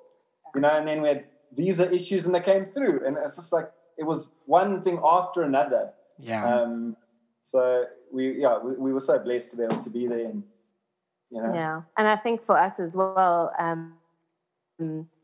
You 0.55 0.61
know, 0.61 0.69
and 0.69 0.87
then 0.87 1.01
we 1.01 1.07
had 1.09 1.25
visa 1.55 1.91
issues, 1.93 2.25
and 2.25 2.35
they 2.35 2.41
came 2.41 2.65
through, 2.65 3.05
and 3.05 3.17
it's 3.17 3.35
just 3.35 3.53
like 3.53 3.71
it 3.97 4.03
was 4.03 4.29
one 4.45 4.81
thing 4.83 4.99
after 5.03 5.43
another. 5.43 5.91
Yeah. 6.19 6.45
Um, 6.45 6.95
so 7.41 7.85
we 8.11 8.39
yeah 8.39 8.57
we, 8.59 8.73
we 8.75 8.93
were 8.93 9.01
so 9.01 9.19
blessed 9.19 9.51
to 9.51 9.57
be 9.57 9.63
able 9.63 9.79
to 9.79 9.89
be 9.89 10.07
there, 10.07 10.25
and 10.25 10.43
you 11.31 11.41
know, 11.41 11.53
Yeah, 11.53 11.81
and 11.97 12.07
I 12.07 12.15
think 12.15 12.41
for 12.41 12.57
us 12.57 12.79
as 12.79 12.95
well, 12.95 13.51
um, 13.57 13.95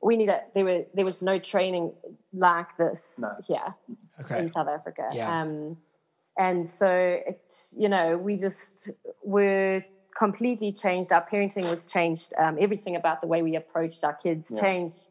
we 0.02 0.18
knew 0.18 0.28
that 0.28 0.52
there 0.54 0.66
were 0.66 0.86
there 0.94 1.06
was 1.06 1.22
no 1.22 1.40
training 1.40 1.94
like 2.34 2.78
this 2.78 3.20
No. 3.20 3.36
here 3.48 3.76
okay. 4.22 4.40
in 4.40 4.50
South 4.50 4.68
Africa. 4.68 5.10
Yeah. 5.14 5.42
Um, 5.42 5.78
and 6.40 6.68
so 6.68 6.90
it, 7.28 7.54
you 7.78 7.90
know, 7.90 8.18
we 8.18 8.38
just 8.38 8.90
were 9.24 9.84
completely 10.18 10.72
changed. 10.72 11.12
Our 11.12 11.26
parenting 11.30 11.70
was 11.70 11.86
changed. 11.86 12.34
Um, 12.40 12.58
everything 12.60 12.96
about 12.96 13.20
the 13.20 13.28
way 13.28 13.42
we 13.42 13.58
approached 13.58 14.04
our 14.06 14.14
kids 14.14 14.50
Yeah. 14.56 14.62
changed 14.62 15.04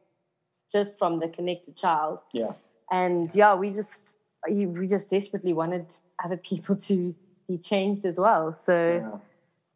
just 0.73 0.99
from 0.99 1.21
the 1.21 1.29
connected 1.29 1.77
child. 1.77 2.21
Yeah. 2.33 2.53
And 2.91 3.33
yeah, 3.35 3.55
we 3.55 3.71
just 3.71 4.17
we 4.51 4.87
just 4.87 5.11
desperately 5.11 5.53
wanted 5.53 5.87
other 6.25 6.37
people 6.51 6.77
to 6.77 7.15
be 7.47 7.59
changed 7.59 8.07
as 8.07 8.17
well. 8.17 8.51
So 8.53 8.75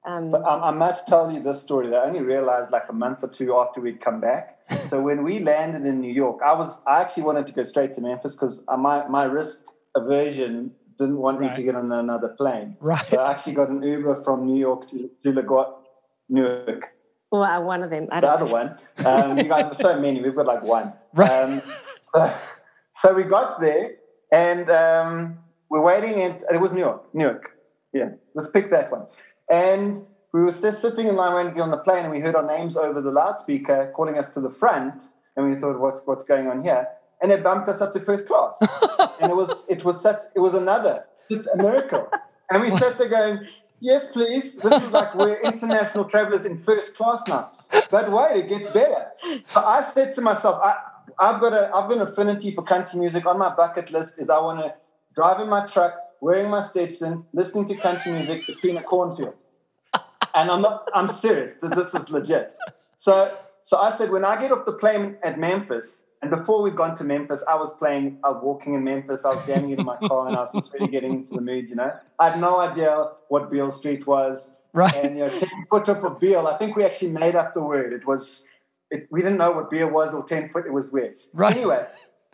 yeah. 0.07 0.11
um, 0.11 0.31
But 0.31 0.45
um, 0.45 0.65
I 0.65 0.71
must 0.71 1.07
tell 1.07 1.31
you 1.31 1.41
this 1.41 1.61
story 1.61 1.89
that 1.91 2.03
I 2.03 2.07
only 2.07 2.23
realized 2.23 2.71
like 2.71 2.89
a 2.89 2.95
month 2.95 3.23
or 3.23 3.29
two 3.29 3.55
after 3.57 3.81
we'd 3.83 4.01
come 4.01 4.21
back. 4.21 4.59
So 4.91 5.01
when 5.03 5.23
we 5.23 5.39
landed 5.39 5.85
in 5.85 6.01
New 6.01 6.13
York, 6.13 6.41
I 6.43 6.55
was 6.55 6.83
I 6.87 7.01
actually 7.03 7.25
wanted 7.25 7.47
to 7.47 7.53
go 7.53 7.65
straight 7.65 7.93
to 7.95 8.01
Memphis 8.01 8.35
because 8.35 8.65
my 8.89 9.07
my 9.09 9.25
risk 9.25 9.67
aversion 9.95 10.73
didn't 11.03 11.19
want 11.27 11.41
me 11.41 11.49
to 11.55 11.63
get 11.63 11.75
on 11.75 11.91
another 11.93 12.29
plane. 12.41 12.77
Right. 12.81 13.05
So 13.07 13.19
I 13.19 13.31
actually 13.33 13.55
got 13.61 13.69
an 13.75 13.83
Uber 13.83 14.15
from 14.25 14.47
New 14.47 14.59
York 14.69 14.89
to 14.91 14.99
to 15.23 15.29
LaGuardia, 15.39 15.75
Newark. 16.29 16.83
well, 17.31 17.63
one 17.65 17.83
of 17.87 17.91
them. 17.95 18.05
I 18.11 18.21
The 18.21 18.27
don't 18.27 18.37
other 18.37 18.47
know. 18.47 18.59
one. 18.61 18.69
Um, 19.11 19.39
you 19.39 19.45
guys 19.55 19.65
have 19.71 19.77
so 19.89 19.93
many. 20.01 20.21
We've 20.25 20.35
got 20.41 20.47
like 20.55 20.63
one. 20.79 20.93
Right. 21.15 21.31
Um, 21.31 21.61
so, 22.15 22.19
so 23.01 23.07
we 23.19 23.25
got 23.25 23.61
there 23.61 23.85
and 24.33 24.65
um, 24.71 25.39
we're 25.71 25.81
waiting 25.93 26.17
and 26.27 26.35
it 26.55 26.61
was 26.61 26.73
Newark. 26.73 27.01
Newark. 27.15 27.45
Yeah. 27.93 28.11
Let's 28.35 28.51
pick 28.51 28.71
that 28.71 28.91
one. 28.97 29.05
And 29.51 30.05
we 30.33 30.41
were 30.43 30.51
just 30.53 30.81
sitting 30.81 31.07
in 31.09 31.17
line 31.17 31.35
waiting 31.35 31.53
to 31.53 31.57
get 31.57 31.63
on 31.69 31.71
the 31.79 31.85
plane 31.89 32.05
and 32.07 32.13
we 32.17 32.21
heard 32.21 32.35
our 32.41 32.47
names 32.57 32.77
over 32.77 33.01
the 33.01 33.11
loudspeaker 33.11 33.93
calling 33.97 34.17
us 34.23 34.29
to 34.35 34.41
the 34.41 34.51
front 34.51 34.99
and 35.37 35.41
we 35.49 35.55
thought 35.61 35.79
what's 35.85 36.01
what's 36.07 36.25
going 36.33 36.47
on 36.53 36.63
here 36.63 36.87
and 37.23 37.31
they 37.31 37.41
bumped 37.41 37.69
us 37.69 37.81
up 37.81 37.93
to 37.93 38.01
first 38.01 38.27
class 38.27 38.57
and 39.21 39.31
it 39.31 39.37
was 39.37 39.67
it 39.69 39.85
was 39.85 40.01
such 40.01 40.19
it 40.35 40.41
was 40.41 40.55
another 40.55 41.05
just 41.31 41.49
a 41.55 41.57
miracle 41.57 42.09
and 42.51 42.63
we 42.63 42.71
sat 42.71 42.99
there 42.99 43.09
going 43.09 43.47
yes 43.81 44.13
please 44.13 44.57
this 44.57 44.83
is 44.83 44.91
like 44.91 45.15
we're 45.15 45.41
international 45.41 46.05
travelers 46.05 46.45
in 46.45 46.57
first 46.57 46.95
class 46.95 47.27
now 47.29 47.51
but 47.91 48.11
wait 48.11 48.45
it 48.45 48.49
gets 48.49 48.69
better 48.69 49.07
so 49.45 49.65
i 49.65 49.81
said 49.81 50.13
to 50.13 50.21
myself 50.21 50.61
I, 50.63 50.75
i've 51.21 51.41
got 51.41 51.53
a 51.53 51.67
i've 51.75 51.89
got 51.89 51.93
an 51.93 52.03
affinity 52.03 52.55
for 52.55 52.63
country 52.63 52.99
music 52.99 53.25
on 53.27 53.39
my 53.39 53.55
bucket 53.55 53.91
list 53.91 54.19
is 54.19 54.29
i 54.29 54.39
want 54.39 54.61
to 54.61 54.75
drive 55.15 55.41
in 55.41 55.49
my 55.49 55.67
truck 55.67 55.95
wearing 56.21 56.51
my 56.51 56.61
stetson 56.61 57.25
listening 57.33 57.67
to 57.67 57.77
country 57.77 58.13
music 58.13 58.47
between 58.47 58.77
a 58.77 58.83
cornfield 58.83 59.35
and 60.35 60.51
I'm 60.51 60.63
not. 60.63 60.89
I'm 60.95 61.09
serious. 61.09 61.57
that 61.59 61.75
This 61.75 61.95
is 61.95 62.11
legit. 62.11 62.57
So, 62.97 63.37
so 63.63 63.79
I 63.79 63.91
said 63.91 64.11
when 64.11 64.25
I 64.25 64.41
get 64.41 64.53
off 64.53 64.65
the 64.65 64.73
plane 64.73 65.17
at 65.23 65.39
Memphis, 65.39 66.05
and 66.23 66.31
before 66.31 66.63
we'd 66.63 66.77
gone 66.77 66.95
to 66.97 67.05
Memphis, 67.05 67.45
I 67.49 67.57
was 67.57 67.75
playing. 67.75 68.19
I 68.25 68.31
was 68.31 68.41
walking 68.43 68.75
in 68.75 68.85
Memphis. 68.85 69.25
I 69.25 69.31
was 69.35 69.45
jamming 69.47 69.71
it 69.73 69.81
in 69.81 69.85
my 69.85 69.97
car, 69.97 70.29
and 70.29 70.37
I 70.37 70.41
was 70.41 70.53
just 70.53 70.73
really 70.73 70.89
getting 70.89 71.13
into 71.15 71.35
the 71.35 71.41
mood. 71.41 71.69
You 71.69 71.75
know, 71.77 71.93
I 72.19 72.31
had 72.31 72.41
no 72.41 72.61
idea 72.61 73.09
what 73.29 73.51
Beale 73.51 73.73
Street 73.73 74.07
was, 74.07 74.59
Right. 74.73 74.95
and 75.05 75.19
you 75.19 75.27
know, 75.27 75.29
ten 75.37 75.51
footer 75.69 75.95
for 75.97 76.11
Beale. 76.11 76.47
I 76.47 76.57
think 76.59 76.77
we 76.77 76.85
actually 76.85 77.11
made 77.11 77.35
up 77.35 77.55
the 77.55 77.63
word. 77.63 77.93
It 77.93 78.07
was. 78.07 78.47
It, 78.91 79.09
we 79.11 79.21
didn't 79.23 79.39
know 79.39 79.53
what 79.53 79.71
beer 79.71 79.89
was 79.89 80.13
or 80.15 80.23
ten 80.23 80.49
foot. 80.49 80.65
It 80.67 80.73
was 80.73 80.93
weird. 80.93 81.17
Right. 81.33 81.57
Anyway, 81.57 81.85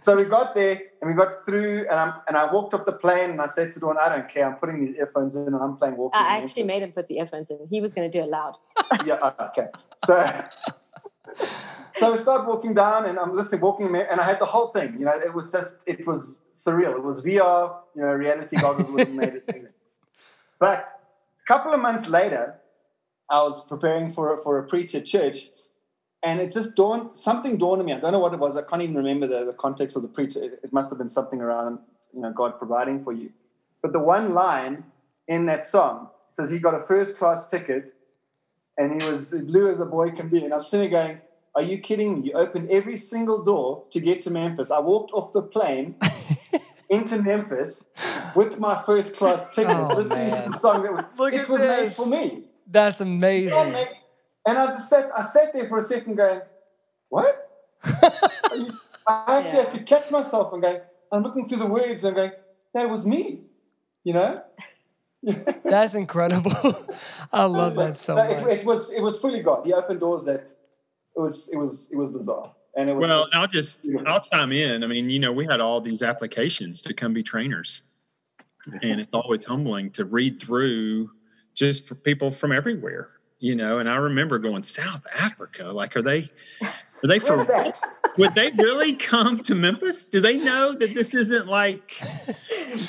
so 0.00 0.16
we 0.16 0.24
got 0.24 0.54
there 0.54 0.80
and 1.00 1.10
we 1.10 1.16
got 1.16 1.46
through, 1.46 1.86
and 1.90 1.98
I'm 1.98 2.14
and 2.28 2.36
I 2.36 2.52
walked 2.52 2.74
off 2.74 2.84
the 2.84 2.92
plane, 2.92 3.30
and 3.30 3.40
I 3.40 3.46
said 3.46 3.72
to 3.72 3.80
Dawn, 3.80 3.96
"I 4.00 4.08
don't 4.08 4.28
care. 4.28 4.44
I'm 4.46 4.56
putting 4.56 4.84
these 4.84 4.96
earphones 4.96 5.34
in, 5.34 5.46
and 5.46 5.56
I'm 5.56 5.76
playing 5.76 5.96
walking." 5.96 6.20
I 6.20 6.38
in 6.38 6.44
actually 6.44 6.64
Memphis." 6.64 6.80
made 6.80 6.82
him 6.86 6.92
put 6.92 7.08
the 7.08 7.18
earphones 7.18 7.50
in. 7.50 7.58
He 7.70 7.80
was 7.80 7.94
going 7.94 8.10
to 8.10 8.18
do 8.18 8.22
it 8.24 8.28
loud. 8.28 8.56
yeah, 9.06 9.32
okay. 9.40 9.68
So, 10.04 10.44
so 11.94 12.12
we 12.12 12.18
start 12.18 12.46
walking 12.46 12.74
down, 12.74 13.06
and 13.06 13.18
I'm 13.18 13.34
listening, 13.34 13.60
walking, 13.60 13.94
and 13.94 14.20
I 14.20 14.24
had 14.24 14.40
the 14.40 14.46
whole 14.46 14.68
thing. 14.68 14.96
You 14.98 15.06
know, 15.06 15.12
it 15.12 15.34
was 15.34 15.52
just, 15.52 15.86
it 15.86 16.06
was 16.06 16.40
surreal. 16.52 16.92
It 16.92 17.02
was 17.02 17.22
VR. 17.22 17.76
You 17.94 18.02
know, 18.02 18.12
reality 18.12 18.56
goggles 18.56 18.96
have 18.98 19.10
made 19.12 19.42
it. 19.46 19.74
But 20.58 21.00
a 21.44 21.46
couple 21.46 21.72
of 21.72 21.80
months 21.80 22.08
later, 22.08 22.56
I 23.30 23.42
was 23.42 23.64
preparing 23.66 24.12
for 24.12 24.40
for 24.42 24.58
a 24.58 24.64
preach 24.66 24.94
at 24.94 25.04
church, 25.06 25.50
and 26.22 26.40
it 26.40 26.52
just 26.52 26.74
dawned 26.74 27.16
something 27.16 27.58
dawned 27.58 27.80
on 27.80 27.86
me. 27.86 27.92
I 27.92 28.00
don't 28.00 28.12
know 28.12 28.18
what 28.18 28.32
it 28.32 28.40
was. 28.40 28.56
I 28.56 28.62
can't 28.62 28.82
even 28.82 28.96
remember 28.96 29.26
the, 29.26 29.44
the 29.44 29.52
context 29.52 29.96
of 29.96 30.02
the 30.02 30.08
preach. 30.08 30.36
It, 30.36 30.60
it 30.64 30.72
must 30.72 30.90
have 30.90 30.98
been 30.98 31.08
something 31.08 31.40
around 31.40 31.78
you 32.12 32.20
know 32.20 32.32
God 32.32 32.58
providing 32.58 33.04
for 33.04 33.12
you. 33.12 33.30
But 33.82 33.92
the 33.92 34.00
one 34.00 34.34
line 34.34 34.84
in 35.28 35.46
that 35.46 35.64
song 35.64 36.08
says 36.30 36.50
he 36.50 36.58
got 36.58 36.74
a 36.74 36.80
first 36.80 37.16
class 37.16 37.48
ticket, 37.48 37.94
and 38.78 39.00
he 39.02 39.08
was 39.08 39.32
blue 39.42 39.70
as 39.70 39.80
a 39.80 39.84
boy 39.84 40.10
can 40.10 40.28
be. 40.28 40.44
And 40.44 40.54
I'm 40.54 40.64
sitting 40.64 40.90
there 40.90 41.02
going, 41.02 41.20
"Are 41.54 41.62
you 41.62 41.78
kidding 41.78 42.20
me? 42.20 42.28
You 42.28 42.32
opened 42.34 42.70
every 42.70 42.96
single 42.96 43.42
door 43.44 43.84
to 43.90 44.00
get 44.00 44.22
to 44.22 44.30
Memphis. 44.30 44.70
I 44.70 44.78
walked 44.78 45.12
off 45.12 45.32
the 45.32 45.42
plane." 45.42 45.96
Into 46.90 47.20
Memphis 47.20 47.84
with 48.34 48.58
my 48.58 48.82
first 48.86 49.14
class 49.14 49.46
oh, 49.46 49.52
ticket, 49.54 49.76
Oh, 49.76 49.94
listening 49.94 50.30
man. 50.30 50.44
to 50.44 50.48
the 50.48 50.56
song 50.56 50.82
that 50.84 50.92
was 50.94 51.04
Look 51.18 51.34
it 51.34 51.40
at 51.40 51.48
was 51.50 51.60
this. 51.60 51.98
made 51.98 52.04
for 52.04 52.10
me. 52.10 52.44
That's 52.66 53.00
Yeah, 53.02 53.06
amazing. 53.08 53.76
And 54.46 54.56
I 54.56 54.66
just 54.68 54.88
sat, 54.88 55.10
I 55.14 55.20
sat 55.20 55.52
there 55.52 55.68
for 55.68 55.76
a 55.76 55.82
second 55.82 56.14
going, 56.16 56.40
what? 57.10 57.50
I 57.84 59.40
actually 59.40 59.64
had 59.64 59.72
to 59.72 59.82
catch 59.82 60.10
myself 60.10 60.54
and 60.54 60.62
go, 60.62 60.80
I'm 61.12 61.22
looking 61.22 61.46
through 61.46 61.58
the 61.58 61.66
words 61.66 62.04
and 62.04 62.16
going, 62.16 62.32
that 62.72 62.88
was 62.88 63.04
me, 63.04 63.42
you 64.04 64.14
know? 64.14 64.42
That's 65.64 65.94
incredible. 65.94 66.52
I 67.32 67.44
love 67.44 67.74
that 67.74 67.98
so 67.98 68.16
it, 68.16 68.42
much. 68.42 68.52
it 68.58 68.64
was 68.64 68.92
it 68.92 69.00
was 69.02 69.18
fully 69.18 69.42
God. 69.42 69.66
He 69.66 69.72
opened 69.72 70.00
doors 70.00 70.24
that 70.26 70.40
it 71.16 71.20
was 71.20 71.48
it 71.52 71.56
was 71.56 71.88
it 71.90 71.96
was 71.96 72.10
bizarre. 72.10 72.54
And 72.76 72.88
it 72.88 72.94
was 72.94 73.08
Well, 73.08 73.22
just- 73.24 73.34
I'll 73.34 73.46
just 73.48 73.88
I'll 74.06 74.20
chime 74.20 74.52
in. 74.52 74.84
I 74.84 74.86
mean, 74.86 75.10
you 75.10 75.18
know, 75.18 75.32
we 75.32 75.46
had 75.46 75.60
all 75.60 75.80
these 75.80 76.02
applications 76.02 76.80
to 76.82 76.94
come 76.94 77.12
be 77.12 77.22
trainers, 77.22 77.82
and 78.82 79.00
it's 79.00 79.12
always 79.12 79.44
humbling 79.44 79.90
to 79.92 80.04
read 80.04 80.40
through 80.40 81.10
just 81.54 81.86
for 81.88 81.94
people 81.96 82.30
from 82.30 82.52
everywhere. 82.52 83.10
You 83.40 83.54
know, 83.56 83.78
and 83.78 83.88
I 83.88 83.96
remember 83.96 84.38
going 84.38 84.62
South 84.64 85.02
Africa. 85.14 85.64
Like, 85.64 85.96
are 85.96 86.02
they? 86.02 86.30
Are 86.62 87.06
they 87.08 87.18
where's 87.18 87.46
for? 87.46 87.52
that? 87.52 87.80
Would 88.16 88.34
they 88.34 88.50
really 88.58 88.96
come 88.96 89.40
to 89.44 89.54
Memphis? 89.54 90.06
Do 90.06 90.20
they 90.20 90.36
know 90.38 90.72
that 90.74 90.94
this 90.94 91.14
isn't 91.14 91.46
like? 91.48 92.00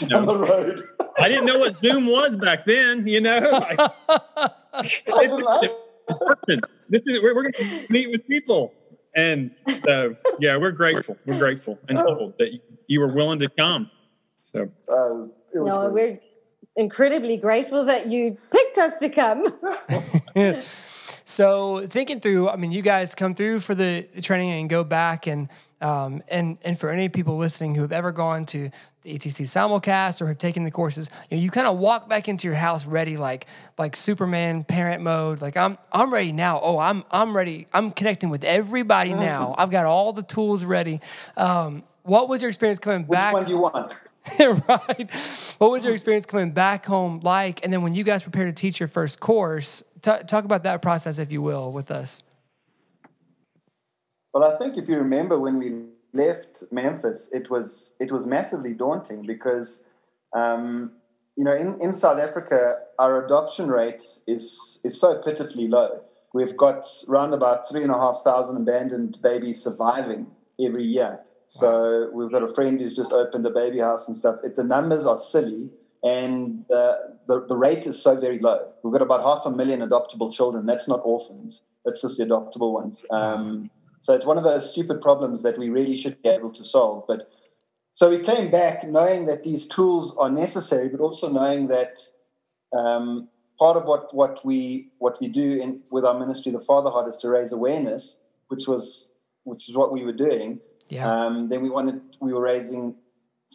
You 0.01 0.15
On 0.17 0.25
the 0.25 0.38
road. 0.38 0.88
I 1.19 1.27
didn't 1.29 1.45
know 1.45 1.59
what 1.59 1.75
Zoom 1.77 2.05
was 2.05 2.35
back 2.35 2.65
then. 2.65 3.07
You 3.07 3.21
know, 3.21 3.39
like, 3.51 3.79
I 3.79 4.91
didn't 5.19 5.39
know. 5.39 5.79
person. 6.19 6.61
This 6.89 7.01
is 7.05 7.21
we're, 7.21 7.35
we're 7.35 7.51
going 7.51 7.53
to 7.53 7.85
meet 7.89 8.09
with 8.11 8.25
people, 8.27 8.73
and 9.15 9.51
so 9.85 10.15
yeah, 10.39 10.57
we're 10.57 10.71
grateful. 10.71 11.17
We're 11.25 11.38
grateful 11.38 11.77
and 11.88 11.97
humbled 11.97 12.33
that 12.39 12.53
you, 12.53 12.59
you 12.88 12.99
were 12.99 13.13
willing 13.13 13.39
to 13.39 13.49
come. 13.49 13.89
So 14.41 14.61
Uh, 14.61 14.63
it 15.53 15.59
was 15.59 15.67
No, 15.67 15.89
brilliant. 15.89 15.93
we're 15.93 16.19
incredibly 16.75 17.38
grateful 17.38 17.85
that 17.85 18.07
you 18.07 18.38
picked 18.51 18.77
us 18.77 18.97
to 18.99 19.09
come. 19.09 19.43
So 21.29 21.86
thinking 21.86 22.21
through, 22.21 22.50
I 22.50 22.55
mean, 22.55 22.71
you 22.71 22.81
guys 22.81 23.13
come 23.13 23.36
through 23.36 23.59
for 23.59 23.75
the 23.75 24.07
training 24.19 24.50
and 24.50 24.67
go 24.67 24.83
back, 24.83 25.27
and 25.27 25.48
um, 25.79 26.24
and 26.27 26.57
and 26.63 26.77
for 26.79 26.89
any 26.89 27.07
people 27.07 27.38
listening 27.38 27.75
who 27.75 27.83
have 27.83 27.91
ever 27.91 28.12
gone 28.12 28.48
to 28.48 28.71
the 29.03 29.15
ETC 29.15 29.43
simulcast 29.43 30.24
or 30.24 30.27
have 30.27 30.39
taken 30.39 30.63
the 30.63 30.71
courses, 30.71 31.12
you, 31.29 31.38
know, 31.38 31.43
you 31.43 31.51
kind 31.51 31.67
of 31.67 31.77
walk 31.77 32.09
back 32.09 32.27
into 32.27 32.48
your 32.48 32.55
house 32.55 32.88
ready, 32.88 33.15
like 33.15 33.45
like 33.77 33.95
Superman 33.95 34.63
parent 34.63 35.03
mode. 35.03 35.39
Like 35.39 35.55
I'm 35.55 35.77
I'm 35.91 36.12
ready 36.12 36.31
now. 36.31 36.59
Oh, 36.63 36.79
I'm 36.79 37.03
I'm 37.12 37.38
ready. 37.38 37.67
I'm 37.74 37.91
connecting 37.91 38.31
with 38.31 38.43
everybody 38.43 39.13
now. 39.13 39.53
I've 39.55 39.69
got 39.69 39.86
all 39.86 40.13
the 40.13 40.24
tools 40.24 40.65
ready. 40.65 41.00
Um, 41.38 41.83
what 42.01 42.27
was 42.27 42.41
your 42.41 42.50
experience 42.50 42.79
coming 42.79 43.03
Which 43.03 43.15
back? 43.15 43.36
one 43.36 43.45
do 43.45 43.51
you 43.51 43.59
want? 43.59 43.93
right. 44.39 45.12
What 45.59 45.71
was 45.71 45.83
your 45.83 45.93
experience 45.93 46.25
coming 46.25 46.51
back 46.51 46.86
home 46.86 47.19
like? 47.24 47.63
And 47.63 47.71
then 47.71 47.81
when 47.81 47.93
you 47.93 48.03
guys 48.03 48.24
prepared 48.24 48.55
to 48.55 48.59
teach 48.59 48.79
your 48.79 48.89
first 48.89 49.19
course, 49.19 49.83
t- 50.01 50.24
talk 50.27 50.46
about 50.46 50.63
that 50.63 50.82
process, 50.82 51.20
if 51.20 51.32
you 51.32 51.41
will, 51.41 51.72
with 51.72 51.91
us. 51.91 52.24
Well, 54.34 54.44
I 54.44 54.58
think 54.58 54.77
if 54.77 54.88
you 54.88 54.98
remember 54.98 55.39
when 55.39 55.58
we 55.58 55.86
left 56.13 56.63
Memphis, 56.72 57.29
it 57.32 57.50
was 57.50 57.94
it 58.00 58.12
was 58.12 58.25
massively 58.25 58.74
daunting 58.74 59.25
because 59.25 59.84
um, 60.36 60.91
you 61.36 61.44
know 61.44 61.56
in, 61.56 61.79
in 61.82 61.94
South 61.94 62.20
Africa 62.20 62.77
our 62.98 63.25
adoption 63.25 63.68
rate 63.68 64.03
is 64.27 64.79
is 64.84 65.00
so 65.00 65.22
pitifully 65.24 65.68
low. 65.68 66.01
We've 66.34 66.56
got 66.56 66.88
around 67.08 67.34
about 67.34 67.68
three 67.70 67.82
and 67.82 67.91
a 67.91 67.96
half 67.96 68.22
thousand 68.24 68.58
abandoned 68.58 69.18
babies 69.22 69.63
surviving 69.63 70.27
every 70.63 70.86
year. 70.86 71.22
So 71.48 72.12
we've 72.13 72.32
got 72.32 72.44
a 72.44 72.53
friend 72.53 72.79
who's 72.79 72.96
just 72.96 73.12
opened 73.12 73.46
a 73.48 73.50
baby 73.50 73.79
house 73.79 74.08
and 74.08 74.15
stuff. 74.15 74.36
It, 74.44 74.56
the 74.56 74.63
numbers 74.63 75.08
are 75.08 75.18
silly, 75.18 75.72
and 76.03 76.65
uh, 76.72 76.96
the 77.27 77.46
the 77.48 77.58
rate 77.58 77.86
is 77.86 78.01
so 78.01 78.20
very 78.20 78.39
low. 78.39 78.72
We've 78.84 78.94
got 78.94 79.01
about 79.01 79.22
half 79.22 79.46
a 79.46 79.56
million 79.56 79.82
adoptable 79.82 80.34
children. 80.34 80.65
That's 80.65 80.88
not 80.88 81.01
orphans. 81.03 81.62
That's 81.86 82.01
just 82.01 82.18
the 82.18 82.25
adoptable 82.25 82.74
ones. 82.74 83.06
Um, 83.10 83.70
so 84.01 84.13
it's 84.13 84.25
one 84.25 84.38
of 84.38 84.44
those 84.44 84.70
stupid 84.72 85.01
problems 85.01 85.44
that 85.44 85.58
we 85.58 85.70
really 85.70 85.98
should 85.98 86.22
be 86.22 86.29
able 86.29 86.51
to 86.53 86.63
solve. 86.63 87.06
But 87.08 87.29
so 87.94 88.10
we 88.10 88.20
came 88.20 88.50
back 88.50 88.88
knowing 88.88 89.25
that 89.25 89.44
these 89.44 89.65
tools 89.65 90.15
are 90.18 90.29
necessary, 90.29 90.88
but 90.88 91.01
also 91.01 91.29
knowing 91.29 91.68
that 91.68 92.00
um, 92.77 93.27
part 93.58 93.75
of 93.75 93.86
what, 93.86 94.13
what 94.15 94.46
we 94.46 94.91
what 95.00 95.20
we 95.20 95.27
do 95.27 95.60
in, 95.62 95.82
with 95.91 96.06
our 96.06 96.18
ministry, 96.18 96.51
the 96.51 96.62
Father 96.62 96.89
Heart, 96.89 97.10
is 97.10 97.18
to 97.18 97.29
raise 97.29 97.51
awareness, 97.51 98.22
which 98.48 98.68
was 98.68 99.12
which 99.44 99.68
is 99.68 99.75
what 99.75 99.91
we 99.91 100.06
were 100.06 100.13
doing. 100.13 100.60
Yeah. 100.88 101.12
Um, 101.12 101.50
then 101.50 101.62
we 101.62 101.70
wanted 101.70 102.01
we 102.22 102.34
were 102.34 102.41
raising 102.41 102.96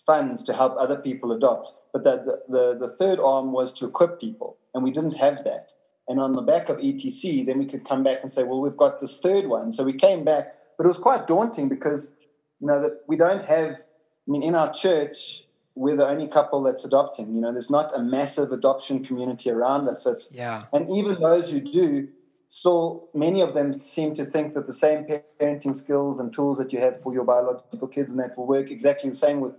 funds 0.06 0.42
to 0.44 0.52
help 0.52 0.76
other 0.78 0.96
people 0.96 1.32
adopt. 1.32 1.72
But 1.94 2.02
that 2.02 2.26
the, 2.26 2.42
the, 2.48 2.76
the 2.88 2.96
third 2.96 3.20
arm 3.20 3.52
was 3.52 3.72
to 3.74 3.86
equip 3.86 4.20
people, 4.20 4.58
and 4.74 4.82
we 4.82 4.90
didn't 4.90 5.14
have 5.16 5.44
that. 5.44 5.70
And 6.08 6.18
on 6.20 6.32
the 6.34 6.42
back 6.42 6.68
of 6.68 6.78
ETC, 6.78 7.46
then 7.46 7.56
we 7.58 7.66
could 7.66 7.88
come 7.88 8.02
back 8.02 8.18
and 8.22 8.30
say, 8.30 8.42
well, 8.42 8.60
we've 8.60 8.76
got 8.76 9.00
this 9.00 9.20
third 9.20 9.46
one. 9.46 9.72
So 9.72 9.84
we 9.84 9.92
came 9.92 10.24
back, 10.24 10.54
but 10.76 10.84
it 10.84 10.88
was 10.88 10.98
quite 10.98 11.28
daunting 11.28 11.68
because, 11.68 12.12
you 12.60 12.66
know, 12.66 12.82
that 12.82 13.02
we 13.06 13.16
don't 13.16 13.44
have, 13.44 13.74
I 13.74 14.30
mean, 14.30 14.42
in 14.42 14.56
our 14.56 14.74
church, 14.74 15.44
we're 15.76 15.96
the 15.96 16.06
only 16.06 16.26
couple 16.26 16.64
that's 16.64 16.84
adopting. 16.84 17.32
You 17.32 17.40
know, 17.40 17.52
there's 17.52 17.70
not 17.70 17.96
a 17.96 18.02
massive 18.02 18.50
adoption 18.50 19.04
community 19.04 19.48
around 19.50 19.88
us. 19.88 20.02
So 20.02 20.10
it's, 20.10 20.30
Yeah. 20.32 20.64
and 20.72 20.88
even 20.90 21.20
those 21.20 21.48
who 21.48 21.60
do, 21.60 22.08
still 22.48 23.08
many 23.14 23.40
of 23.40 23.54
them 23.54 23.72
seem 23.72 24.16
to 24.16 24.24
think 24.26 24.54
that 24.54 24.66
the 24.66 24.74
same 24.74 25.06
parenting 25.40 25.76
skills 25.76 26.18
and 26.18 26.32
tools 26.32 26.58
that 26.58 26.72
you 26.72 26.80
have 26.80 27.00
for 27.02 27.14
your 27.14 27.24
biological 27.24 27.86
kids 27.88 28.10
and 28.10 28.18
that 28.18 28.36
will 28.36 28.46
work 28.46 28.70
exactly 28.70 29.08
the 29.10 29.16
same 29.16 29.40
with 29.40 29.54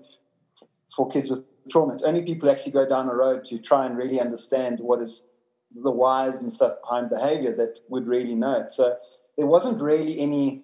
for 0.96 1.10
kids 1.10 1.30
with 1.30 1.44
trauma. 1.70 1.94
It's 1.94 2.04
only 2.04 2.22
people 2.22 2.50
actually 2.50 2.72
go 2.72 2.88
down 2.88 3.08
the 3.08 3.16
road 3.16 3.46
to 3.46 3.60
try 3.60 3.86
and 3.86 3.98
really 3.98 4.20
understand 4.20 4.80
what 4.80 5.02
is 5.02 5.26
the 5.76 5.92
whys 5.92 6.38
and 6.38 6.52
stuff 6.52 6.76
behind 6.82 7.10
behavior 7.10 7.54
that 7.56 7.80
would 7.90 8.08
really 8.08 8.36
know 8.36 8.62
it. 8.62 8.74
So 8.74 8.98
there 9.38 9.46
wasn't 9.46 9.82
really 9.82 10.20
any, 10.20 10.64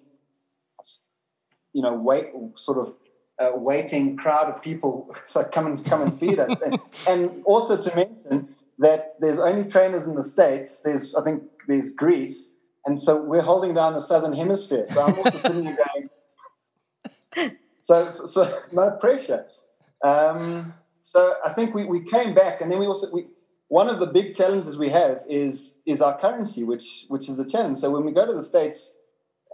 you 1.72 1.82
know, 1.82 1.94
wait 1.94 2.26
sort 2.56 2.78
of 2.78 2.94
uh, 3.38 3.56
waiting 3.56 4.16
crowd 4.16 4.54
of 4.54 4.62
people. 4.62 5.14
So 5.26 5.44
come 5.44 5.66
and 5.66 5.84
come 5.84 6.02
and 6.02 6.18
feed 6.18 6.38
us, 6.38 6.60
and, 6.60 6.78
and 7.08 7.42
also 7.44 7.80
to 7.80 7.94
mention 7.94 8.54
that 8.78 9.14
there's 9.20 9.38
only 9.38 9.68
trainers 9.68 10.06
in 10.06 10.14
the 10.14 10.22
states. 10.22 10.82
There's 10.82 11.14
I 11.14 11.22
think 11.22 11.42
there's 11.68 11.90
Greece, 11.90 12.54
and 12.84 13.00
so 13.00 13.22
we're 13.22 13.42
holding 13.42 13.74
down 13.74 13.94
the 13.94 14.00
southern 14.00 14.32
hemisphere. 14.32 14.86
So 14.88 15.02
I'm 15.02 15.14
also 15.14 15.38
sitting 15.38 15.64
here 15.64 15.78
going, 17.34 17.56
so 17.82 18.10
so, 18.10 18.26
so 18.26 18.58
no 18.72 18.90
pressure. 18.90 19.46
Um, 20.04 20.74
so 21.02 21.34
I 21.44 21.52
think 21.52 21.74
we, 21.74 21.84
we 21.84 22.00
came 22.00 22.32
back, 22.32 22.60
and 22.60 22.70
then 22.70 22.78
we 22.78 22.86
also 22.86 23.10
we 23.12 23.26
one 23.68 23.88
of 23.88 23.98
the 24.00 24.06
big 24.06 24.34
challenges 24.34 24.78
we 24.78 24.88
have 24.90 25.22
is 25.28 25.80
is 25.84 26.00
our 26.00 26.18
currency, 26.18 26.64
which 26.64 27.06
which 27.08 27.28
is 27.28 27.38
a 27.38 27.46
challenge. 27.46 27.78
So 27.78 27.90
when 27.90 28.04
we 28.04 28.12
go 28.12 28.24
to 28.24 28.32
the 28.32 28.44
states 28.44 28.96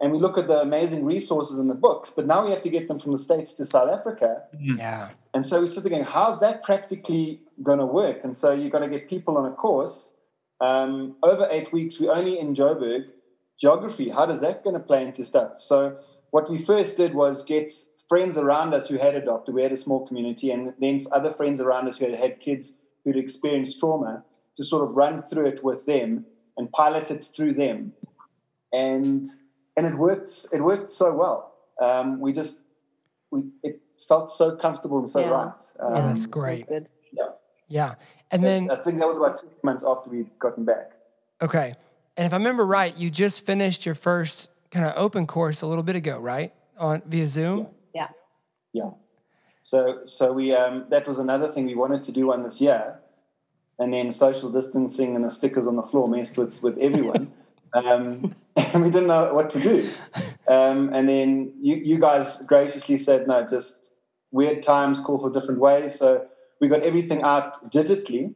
and 0.01 0.13
we 0.13 0.19
look 0.19 0.39
at 0.39 0.47
the 0.47 0.61
amazing 0.61 1.05
resources 1.05 1.59
in 1.59 1.67
the 1.67 1.75
books, 1.75 2.13
but 2.15 2.27
now 2.27 2.45
we 2.45 2.51
have 2.51 2.63
to 2.63 2.69
get 2.69 2.87
them 2.87 3.01
from 3.01 3.13
the 3.13 3.19
states 3.19 3.55
to 3.55 3.67
South 3.67 3.91
Africa. 3.91 4.43
Yeah. 4.59 5.11
And 5.35 5.45
so 5.45 5.61
we 5.61 5.67
started 5.67 5.89
thinking, 5.89 6.05
how's 6.05 6.39
that 6.41 6.63
practically 6.63 7.41
going 7.63 7.79
to 7.79 7.87
work? 7.87 8.23
And 8.25 8.37
so 8.37 8.53
you're 8.53 8.71
going 8.71 8.89
to 8.89 8.91
get 8.91 9.09
people 9.09 9.37
on 9.37 9.51
a 9.51 9.55
course 9.55 10.13
um, 10.61 11.17
over 11.23 11.49
eight 11.51 11.73
weeks. 11.73 11.99
We're 11.99 12.13
only 12.13 12.39
in 12.39 12.55
Joburg. 12.55 13.07
Geography, 13.61 14.09
how 14.09 14.25
does 14.25 14.41
that 14.41 14.63
going 14.63 14.75
to 14.75 14.81
play 14.81 15.05
into 15.05 15.25
stuff? 15.25 15.55
So 15.59 15.99
what 16.31 16.49
we 16.49 16.59
first 16.59 16.97
did 16.97 17.13
was 17.15 17.45
get 17.45 17.73
friends 18.09 18.37
around 18.39 18.75
us 18.75 18.89
who 18.89 18.97
had 18.99 19.15
adopted. 19.15 19.55
We 19.55 19.63
had 19.63 19.73
a 19.73 19.77
small 19.77 20.07
community, 20.07 20.51
and 20.51 20.75
then 20.81 21.07
other 21.13 21.33
friends 21.33 21.61
around 21.61 21.89
us 21.89 21.99
who 21.99 22.07
had 22.07 22.17
had 22.17 22.41
kids 22.41 22.79
who'd 23.05 23.17
experienced 23.17 23.79
trauma 23.81 24.25
to 24.57 24.65
sort 24.65 24.89
of 24.89 24.97
run 24.97 25.23
through 25.23 25.47
it 25.47 25.63
with 25.63 25.87
them 25.87 26.25
and 26.57 26.71
pilot 26.73 27.11
it 27.11 27.25
through 27.25 27.55
them. 27.55 27.93
And 28.73 29.25
and 29.77 29.87
it 29.87 29.95
worked. 29.97 30.47
It 30.53 30.63
worked 30.63 30.91
so 30.91 31.13
well. 31.15 31.55
Um, 31.81 32.21
we 32.21 32.33
just 32.33 32.65
we 33.31 33.45
it 33.63 33.81
felt 34.09 34.31
so 34.31 34.57
comfortable 34.57 34.99
and 34.99 35.09
so 35.09 35.21
Yeah. 35.21 35.29
right. 35.31 35.73
Um, 35.81 35.93
Oh, 35.95 36.03
that's 36.09 36.27
great. 36.27 36.67
good. 36.67 36.89
Yeah. 37.13 37.29
Yeah. 37.69 37.95
And 38.31 38.41
So 38.43 38.47
then 38.47 38.71
I 38.71 38.77
think 38.77 38.99
that 38.99 39.07
was 39.07 39.17
about 39.17 39.39
two 39.39 39.49
months 39.63 39.85
after 39.87 40.11
we'd 40.11 40.31
gotten 40.39 40.65
back. 40.65 40.93
okay. 41.43 41.75
And 42.17 42.27
if 42.27 42.33
I 42.33 42.37
remember 42.37 42.67
right, 42.67 42.97
you 42.97 43.11
just 43.11 43.47
finished 43.47 43.87
your 43.87 43.95
first 43.95 44.51
kind 44.73 44.85
of 44.85 44.93
open 44.97 45.25
course 45.29 45.63
a 45.63 45.69
little 45.69 45.85
bit 45.85 45.95
ago, 45.95 46.19
right? 46.19 46.53
On 46.77 47.01
via 47.07 47.29
Zoom. 47.29 47.59
Yeah. 47.61 47.67
Yeah. 48.79 48.91
So 49.63 50.01
so 50.07 50.33
we 50.33 50.55
um, 50.55 50.87
that 50.91 51.07
was 51.07 51.19
another 51.19 51.49
thing 51.49 51.67
we 51.67 51.75
wanted 51.75 52.03
to 52.05 52.13
do 52.13 52.29
one 52.29 52.43
this 52.43 52.61
year, 52.61 52.99
and 53.79 53.93
then 53.93 54.13
social 54.13 54.51
distancing 54.51 55.15
and 55.17 55.25
the 55.25 55.31
stickers 55.31 55.67
on 55.67 55.77
the 55.77 55.83
floor 55.83 56.09
messed 56.09 56.39
with 56.39 56.63
with 56.63 56.79
everyone, 56.79 57.33
um, 57.75 58.35
and 58.57 58.83
we 58.83 58.91
didn't 58.91 59.09
know 59.09 59.35
what 59.35 59.51
to 59.51 59.61
do. 59.61 59.89
Um, 60.47 60.91
and 60.95 61.09
then 61.09 61.53
you 61.61 61.77
you 61.77 61.99
guys 61.99 62.43
graciously 62.47 62.99
said 62.99 63.27
no, 63.29 63.47
just 63.47 63.81
weird 64.31 64.63
times 64.63 65.01
call 65.01 65.19
for 65.19 65.31
different 65.31 65.61
ways. 65.61 65.99
So 65.99 66.27
we 66.61 66.69
got 66.69 66.83
everything 66.83 67.23
out 67.23 67.71
digitally, 67.71 68.35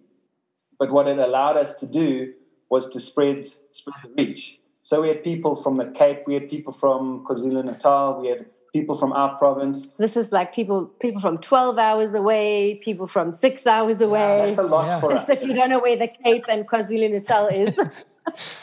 but 0.78 0.90
what 0.90 1.08
it 1.08 1.18
allowed 1.18 1.56
us 1.56 1.74
to 1.76 1.86
do 1.86 2.34
was 2.68 2.90
to 2.90 3.00
spread 3.00 3.46
spread 3.70 3.96
the 4.02 4.10
reach. 4.18 4.58
So 4.82 5.00
we 5.00 5.08
had 5.08 5.22
people 5.22 5.54
from 5.54 5.76
the 5.76 5.86
Cape, 5.86 6.24
we 6.26 6.34
had 6.34 6.50
people 6.50 6.72
from 6.72 7.24
KwaZulu 7.24 7.64
Natal, 7.64 8.20
we 8.20 8.28
had 8.28 8.46
people 8.72 8.96
from 8.96 9.12
our 9.12 9.36
province. 9.36 9.92
This 9.98 10.16
is 10.16 10.32
like 10.32 10.54
people 10.54 10.86
people 11.00 11.20
from 11.20 11.38
12 11.38 11.78
hours 11.78 12.14
away, 12.14 12.76
people 12.82 13.06
from 13.06 13.30
six 13.32 13.66
hours 13.66 14.00
away. 14.00 14.44
That's 14.46 14.58
a 14.58 14.62
lot 14.62 14.86
Yeah. 14.86 15.00
for 15.00 15.10
Just 15.12 15.28
us. 15.30 15.42
if 15.42 15.46
you 15.48 15.54
don't 15.54 15.68
know 15.70 15.78
where 15.80 15.96
the 15.96 16.08
Cape 16.08 16.44
and 16.48 16.66
KwaZulu 16.68 17.10
Natal 17.10 17.46
is. 17.48 17.78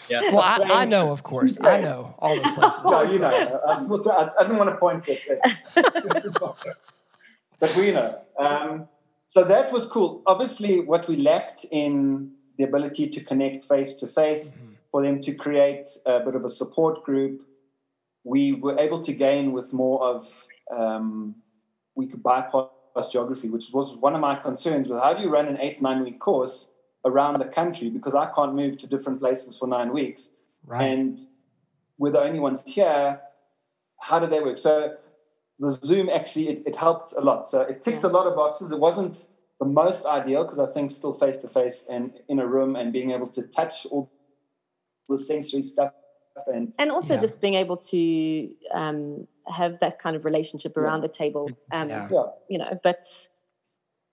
Yeah. 0.09 0.21
Well, 0.31 0.39
I, 0.39 0.83
I 0.83 0.85
know, 0.85 1.11
of 1.11 1.23
course. 1.23 1.57
I 1.59 1.81
know 1.81 2.15
all 2.19 2.33
those 2.33 2.51
places. 2.53 2.79
No, 2.85 3.01
you 3.01 3.19
know, 3.19 3.27
I, 3.67 3.83
was- 3.83 4.07
I, 4.07 4.29
I 4.39 4.43
didn't 4.43 4.57
want 4.57 4.69
to 4.69 4.77
point 4.77 5.03
it, 5.09 5.19
but 7.59 7.75
we 7.75 7.91
know. 7.91 8.21
Um, 8.39 8.87
so 9.27 9.43
that 9.43 9.73
was 9.73 9.85
cool. 9.85 10.23
Obviously, 10.25 10.79
what 10.79 11.09
we 11.09 11.17
lacked 11.17 11.65
in 11.71 12.31
the 12.57 12.63
ability 12.63 13.09
to 13.09 13.19
connect 13.21 13.65
face 13.65 13.95
to 13.97 14.07
face, 14.07 14.57
for 14.91 15.03
them 15.03 15.21
to 15.23 15.33
create 15.33 15.89
a 16.05 16.21
bit 16.21 16.35
of 16.35 16.45
a 16.45 16.49
support 16.49 17.03
group, 17.03 17.41
we 18.23 18.53
were 18.53 18.77
able 18.79 19.01
to 19.01 19.13
gain 19.13 19.51
with 19.51 19.73
more 19.73 20.01
of. 20.03 20.45
Um, 20.75 21.35
we 21.95 22.07
could 22.07 22.23
bypass 22.23 23.09
geography, 23.11 23.49
which 23.49 23.71
was 23.73 23.95
one 23.97 24.13
of 24.15 24.21
my 24.21 24.35
concerns. 24.35 24.87
With 24.87 24.99
how 25.01 25.13
do 25.13 25.21
you 25.21 25.29
run 25.29 25.47
an 25.47 25.57
eight 25.59 25.81
nine 25.81 26.03
week 26.03 26.19
course 26.19 26.69
around 27.05 27.39
the 27.39 27.45
country 27.45 27.89
because 27.89 28.13
I 28.13 28.31
can't 28.33 28.55
move 28.55 28.77
to 28.79 28.87
different 28.87 29.19
places 29.19 29.57
for 29.57 29.67
nine 29.67 29.91
weeks 29.93 30.29
Right. 30.65 30.83
and 30.83 31.19
we're 31.97 32.11
the 32.11 32.21
only 32.21 32.39
ones 32.39 32.63
here. 32.65 33.21
How 33.99 34.19
did 34.19 34.29
they 34.29 34.41
work? 34.41 34.57
So 34.57 34.95
the 35.59 35.73
Zoom 35.73 36.09
actually 36.09 36.49
it, 36.49 36.63
it 36.67 36.75
helped 36.75 37.13
a 37.13 37.21
lot. 37.21 37.49
So 37.49 37.61
it 37.61 37.81
ticked 37.81 38.03
a 38.03 38.07
lot 38.09 38.27
of 38.27 38.35
boxes. 38.35 38.71
It 38.71 38.79
wasn't 38.79 39.25
the 39.59 39.65
most 39.65 40.05
ideal 40.05 40.43
because 40.43 40.59
I 40.59 40.71
think 40.71 40.91
still 40.91 41.13
face 41.13 41.37
to 41.37 41.49
face 41.49 41.85
and 41.89 42.13
in 42.29 42.39
a 42.39 42.47
room 42.47 42.75
and 42.75 42.93
being 42.93 43.11
able 43.11 43.27
to 43.27 43.41
touch 43.43 43.85
all 43.87 44.09
the 45.09 45.17
sensory 45.19 45.63
stuff 45.63 45.91
and 46.47 46.73
and 46.77 46.91
also 46.91 47.13
Yeah. 47.15 47.21
just 47.21 47.41
being 47.41 47.55
able 47.55 47.77
to 47.77 48.49
um, 48.71 49.27
have 49.47 49.79
that 49.79 49.99
kind 49.99 50.15
of 50.15 50.25
relationship 50.25 50.77
around 50.77 51.01
the 51.01 51.07
table. 51.09 51.49
Um, 51.71 51.89
Yeah. 51.89 52.07
yeah. 52.11 52.23
You 52.49 52.57
know, 52.59 52.79
but 52.83 53.05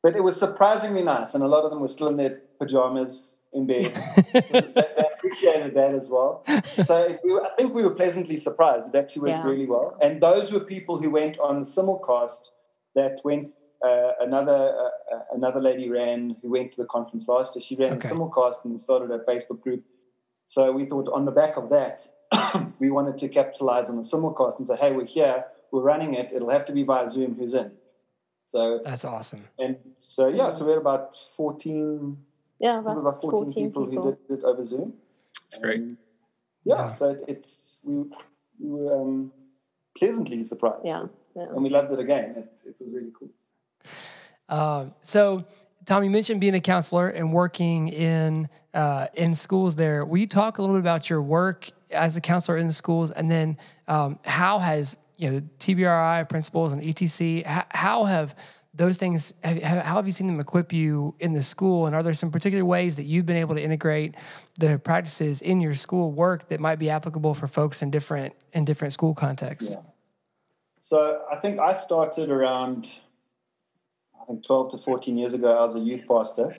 But 0.02 0.14
it 0.16 0.22
was 0.22 0.36
surprisingly 0.38 1.02
nice, 1.02 1.34
and 1.34 1.42
a 1.42 1.48
lot 1.48 1.64
of 1.64 1.70
them 1.70 1.80
were 1.80 1.88
still 1.88 2.08
in 2.08 2.16
their 2.16 2.40
pajamas 2.60 3.32
in 3.52 3.66
bed. 3.66 3.96
so 4.44 4.60
they, 4.60 4.70
they 4.96 5.04
appreciated 5.14 5.74
that 5.74 5.94
as 5.94 6.08
well. 6.08 6.44
So 6.84 7.18
we 7.24 7.32
were, 7.32 7.44
I 7.44 7.50
think 7.56 7.74
we 7.74 7.82
were 7.82 7.94
pleasantly 7.94 8.36
surprised. 8.38 8.94
It 8.94 8.98
actually 8.98 9.22
went 9.22 9.38
Yeah. 9.42 9.48
really 9.50 9.66
well. 9.66 9.96
And 10.00 10.20
those 10.20 10.52
were 10.52 10.60
people 10.60 10.98
who 11.00 11.10
went 11.10 11.38
on 11.38 11.60
the 11.60 11.66
simulcast 11.66 12.50
that 12.94 13.20
went. 13.24 13.60
Uh, 13.84 14.12
another 14.20 14.74
uh, 14.84 15.14
uh, 15.14 15.22
another 15.34 15.60
lady 15.60 15.90
ran 15.90 16.34
who 16.40 16.48
went 16.50 16.72
to 16.72 16.78
the 16.82 16.86
conference 16.88 17.28
last 17.28 17.54
year. 17.54 17.62
She 17.62 17.76
ran 17.76 17.92
Okay. 17.92 18.08
a 18.08 18.10
simulcast 18.10 18.64
and 18.64 18.80
started 18.80 19.10
a 19.10 19.18
Facebook 19.30 19.60
group. 19.60 19.82
So 20.46 20.72
we 20.72 20.86
thought 20.86 21.08
on 21.12 21.24
the 21.26 21.30
back 21.32 21.56
of 21.58 21.68
that, 21.70 22.08
we 22.78 22.90
wanted 22.90 23.18
to 23.18 23.28
capitalize 23.28 23.88
on 23.88 23.96
the 23.96 24.02
simulcast 24.02 24.58
and 24.58 24.66
say, 24.66 24.76
"Hey, 24.76 24.92
we're 24.92 25.04
here. 25.06 25.44
We're 25.72 25.82
running 25.82 26.14
it. 26.14 26.32
It'll 26.32 26.50
have 26.50 26.64
to 26.66 26.72
be 26.72 26.82
via 26.82 27.08
Zoom. 27.08 27.34
Who's 27.34 27.54
in?" 27.54 27.72
So 28.46 28.80
That's 28.84 29.04
awesome. 29.04 29.44
and 29.58 29.76
so 29.98 30.28
yeah, 30.28 30.50
so 30.50 30.64
we 30.64 30.70
had 30.72 30.80
about 30.80 31.16
fourteen, 31.36 32.18
yeah, 32.60 32.78
about, 32.78 32.98
about 32.98 33.20
14, 33.20 33.30
14 33.30 33.64
people, 33.66 33.86
people. 33.86 34.04
who 34.28 34.36
did 34.36 34.38
it 34.42 34.44
over 34.44 34.64
Zoom. 34.64 34.94
It's 35.46 35.58
great. 35.58 35.80
Yeah, 36.64 36.74
Yeah. 36.76 36.90
so 36.92 37.10
it, 37.10 37.24
it's 37.28 37.78
we 37.82 38.04
we 38.60 38.70
were 38.70 39.00
um, 39.02 39.32
pleasantly 39.98 40.42
surprised. 40.44 40.84
Yeah, 40.84 41.06
yeah. 41.34 41.42
and 41.44 41.62
we 41.62 41.70
loved 41.70 41.92
it 41.92 41.98
again. 41.98 42.34
It, 42.36 42.62
it 42.66 42.76
was 42.80 42.88
really 42.92 43.12
cool. 43.18 43.30
Um, 44.48 44.94
so, 45.00 45.44
Tom, 45.84 46.04
you 46.04 46.10
mentioned 46.10 46.40
being 46.40 46.54
a 46.54 46.60
counselor 46.60 47.08
and 47.08 47.32
working 47.32 47.88
in 47.88 48.48
uh, 48.74 49.08
in 49.14 49.34
schools. 49.34 49.76
There, 49.76 50.04
will 50.04 50.18
you 50.18 50.26
talk 50.26 50.58
a 50.58 50.62
little 50.62 50.76
bit 50.76 50.80
about 50.80 51.10
your 51.10 51.22
work 51.22 51.70
as 51.90 52.16
a 52.16 52.20
counselor 52.20 52.56
in 52.56 52.66
the 52.66 52.72
schools, 52.72 53.10
and 53.10 53.30
then 53.30 53.56
um, 53.88 54.18
how 54.24 54.58
has 54.58 54.96
you 55.16 55.30
know 55.30 55.40
TBRI 55.58 56.28
principles 56.28 56.72
and 56.72 56.82
ETC? 56.82 57.44
How, 57.70 58.04
have 58.04 58.34
those 58.74 58.98
things? 58.98 59.34
Have, 59.42 59.62
have- 59.62 59.84
how 59.84 59.96
have 59.96 60.06
you 60.06 60.12
seen 60.12 60.26
them 60.26 60.40
equip 60.40 60.72
you 60.72 61.14
in 61.20 61.32
the 61.32 61.42
school? 61.42 61.86
And 61.86 61.94
are 61.94 62.02
there 62.02 62.14
some 62.14 62.30
particular 62.30 62.64
ways 62.64 62.96
that 62.96 63.04
you've 63.04 63.26
been 63.26 63.36
able 63.36 63.54
to 63.54 63.62
integrate 63.62 64.14
the 64.58 64.78
practices 64.78 65.40
in 65.40 65.60
your 65.60 65.74
school 65.74 66.12
work 66.12 66.48
that 66.48 66.60
might 66.60 66.78
be 66.78 66.90
applicable 66.90 67.34
for 67.34 67.46
folks 67.46 67.82
in 67.82 67.90
different 67.90 68.34
in 68.52 68.64
different 68.64 68.92
school 68.92 69.14
contexts? 69.14 69.74
Yeah. 69.74 69.82
So 70.80 71.22
I 71.30 71.36
think 71.36 71.58
I 71.58 71.72
started 71.72 72.30
around, 72.30 72.94
I 74.22 74.24
think 74.26 74.46
12 74.46 74.70
to 74.72 74.78
14 74.78 75.18
years 75.18 75.34
ago. 75.34 75.56
I 75.56 75.64
was 75.64 75.74
a 75.74 75.80
youth 75.80 76.06
pastor, 76.06 76.56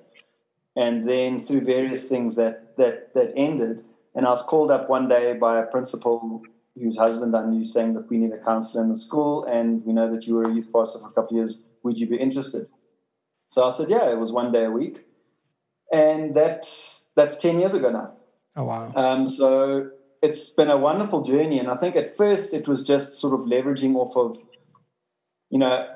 and 0.76 1.08
then 1.08 1.42
through 1.42 1.62
various 1.62 2.10
things 2.10 2.36
that 2.36 2.76
that 2.78 3.14
that 3.14 3.32
ended, 3.38 3.86
and 4.18 4.26
I 4.26 4.32
was 4.32 4.42
called 4.42 4.72
up 4.72 4.90
one 4.90 5.08
day 5.08 5.34
by 5.34 5.60
a 5.60 5.66
principal 5.68 6.42
whose 6.76 6.98
husband 6.98 7.36
I 7.36 7.46
knew 7.46 7.64
saying 7.64 7.94
that 7.94 8.10
we 8.10 8.18
need 8.18 8.34
a 8.34 8.44
counselor 8.44 8.84
in 8.84 8.90
the 8.90 8.98
school, 8.98 9.46
and 9.46 9.86
we 9.86 9.94
know 9.94 10.12
that 10.12 10.26
you 10.26 10.34
were 10.34 10.50
a 10.50 10.54
youth 10.54 10.74
pastor 10.74 11.00
for 11.00 11.08
a 11.08 11.12
couple 11.12 11.38
of 11.38 11.44
years. 11.44 11.62
Would 11.84 12.00
you 12.00 12.08
be 12.08 12.18
interested? 12.18 12.68
So 13.48 13.68
I 13.68 13.70
said, 13.70 13.90
yeah. 13.90 14.10
It 14.10 14.18
was 14.18 14.32
one 14.32 14.52
day 14.52 14.66
a 14.66 14.72
week, 14.72 15.06
and 15.94 16.36
that's 16.36 17.06
that's 17.16 17.38
10 17.38 17.60
years 17.60 17.76
ago 17.76 17.92
now. 17.92 18.14
Oh 18.56 18.64
wow! 18.64 18.92
Um, 18.96 19.28
so 19.28 19.92
it's 20.24 20.50
been 20.50 20.72
a 20.72 20.78
wonderful 20.78 21.22
journey, 21.22 21.60
and 21.60 21.70
I 21.70 21.78
think 21.78 21.96
at 21.96 22.18
first 22.18 22.56
it 22.56 22.68
was 22.68 22.82
just 22.82 23.20
sort 23.20 23.40
of 23.40 23.42
leveraging 23.42 23.96
off 23.96 24.18
of, 24.18 24.40
you 25.52 25.60
know, 25.60 25.88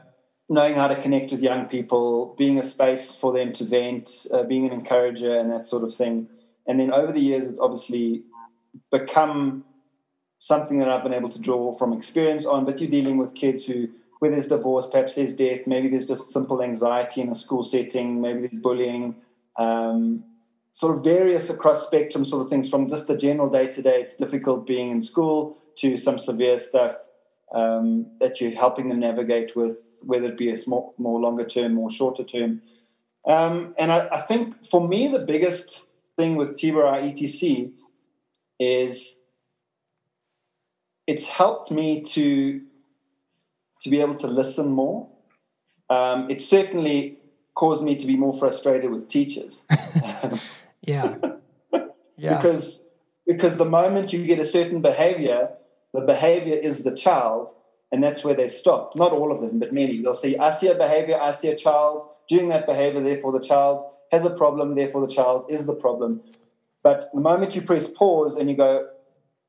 knowing 0.47 0.75
how 0.75 0.87
to 0.87 1.01
connect 1.01 1.31
with 1.31 1.41
young 1.41 1.65
people, 1.65 2.35
being 2.37 2.59
a 2.59 2.63
space 2.63 3.15
for 3.15 3.33
them 3.33 3.51
to 3.53 3.63
vent, 3.63 4.27
uh, 4.31 4.43
being 4.43 4.67
an 4.67 4.73
encourager, 4.73 5.39
and 5.39 5.51
that 5.51 5.65
sort 5.65 5.83
of 5.83 5.93
thing. 5.93 6.27
And 6.67 6.79
then 6.79 6.91
over 6.91 7.11
the 7.11 7.19
years, 7.19 7.47
it's 7.47 7.59
obviously 7.59 8.23
become 8.91 9.65
something 10.39 10.79
that 10.79 10.89
I've 10.89 11.03
been 11.03 11.13
able 11.13 11.29
to 11.29 11.39
draw 11.39 11.75
from 11.77 11.93
experience 11.93 12.45
on. 12.45 12.65
But 12.65 12.79
you're 12.79 12.89
dealing 12.89 13.17
with 13.17 13.35
kids 13.35 13.65
who, 13.65 13.89
where 14.19 14.31
there's 14.31 14.47
divorce, 14.47 14.87
perhaps 14.87 15.15
there's 15.15 15.35
death, 15.35 15.67
maybe 15.67 15.87
there's 15.87 16.07
just 16.07 16.31
simple 16.31 16.61
anxiety 16.61 17.21
in 17.21 17.29
a 17.29 17.35
school 17.35 17.63
setting, 17.63 18.21
maybe 18.21 18.47
there's 18.47 18.61
bullying. 18.61 19.15
Um, 19.57 20.23
sort 20.71 20.97
of 20.97 21.03
various 21.03 21.49
across 21.49 21.85
spectrum 21.85 22.23
sort 22.23 22.43
of 22.43 22.49
things 22.49 22.69
from 22.69 22.87
just 22.87 23.07
the 23.07 23.17
general 23.17 23.49
day 23.49 23.65
to 23.67 23.81
day, 23.81 23.99
it's 23.99 24.17
difficult 24.17 24.65
being 24.65 24.89
in 24.91 25.01
school 25.01 25.57
to 25.77 25.97
some 25.97 26.17
severe 26.17 26.59
stuff 26.59 26.95
um, 27.53 28.05
that 28.19 28.39
you're 28.39 28.51
helping 28.51 28.89
them 28.89 28.99
navigate 28.99 29.55
with, 29.55 29.77
whether 30.01 30.27
it 30.27 30.37
be 30.37 30.49
a 30.51 30.57
small, 30.57 30.93
more 30.97 31.19
longer 31.19 31.45
term, 31.45 31.73
more 31.73 31.91
shorter 31.91 32.23
term. 32.23 32.61
Um, 33.25 33.75
and 33.77 33.91
I, 33.91 34.07
I, 34.11 34.21
think 34.21 34.65
for 34.65 34.87
me, 34.87 35.07
the 35.07 35.19
biggest 35.19 35.85
thing 36.21 36.35
with 36.35 36.49
TBRI 36.59 36.97
ETC 37.09 37.71
is 38.59 39.21
it's 41.07 41.27
helped 41.27 41.71
me 41.71 42.01
to 42.15 42.61
to 43.81 43.89
be 43.89 43.99
able 43.99 44.15
to 44.15 44.27
listen 44.27 44.69
more. 44.69 45.09
Um, 45.89 46.29
it 46.29 46.39
certainly 46.39 47.17
caused 47.55 47.83
me 47.83 47.95
to 47.95 48.05
be 48.05 48.15
more 48.15 48.37
frustrated 48.37 48.91
with 48.91 49.09
teachers. 49.09 49.63
Yeah. 50.83 51.15
Yeah. 52.17 52.37
because 52.37 52.89
because 53.25 53.57
the 53.57 53.71
moment 53.79 54.13
you 54.13 54.25
get 54.27 54.39
a 54.39 54.45
certain 54.45 54.79
behavior, 54.81 55.41
the 55.93 56.01
behavior 56.01 56.55
is 56.55 56.83
the 56.83 56.95
child, 57.05 57.49
and 57.91 58.03
that's 58.03 58.23
where 58.23 58.35
they 58.35 58.47
stop. 58.47 58.93
Not 58.95 59.11
all 59.11 59.31
of 59.31 59.41
them, 59.41 59.57
but 59.57 59.73
many. 59.73 60.01
They'll 60.01 60.21
say, 60.25 60.37
I 60.37 60.51
see 60.51 60.67
a 60.67 60.75
behavior, 60.75 61.17
I 61.19 61.31
see 61.31 61.49
a 61.49 61.55
child 61.55 62.09
doing 62.29 62.49
that 62.49 62.67
behavior, 62.67 63.01
therefore 63.01 63.31
the 63.31 63.47
child 63.51 63.90
has 64.11 64.25
a 64.25 64.29
problem, 64.29 64.75
therefore 64.75 65.01
the 65.01 65.13
child 65.13 65.45
is 65.49 65.65
the 65.65 65.75
problem. 65.75 66.21
But 66.83 67.09
the 67.13 67.21
moment 67.21 67.55
you 67.55 67.61
press 67.61 67.89
pause 67.89 68.35
and 68.35 68.49
you 68.49 68.57
go, 68.57 68.87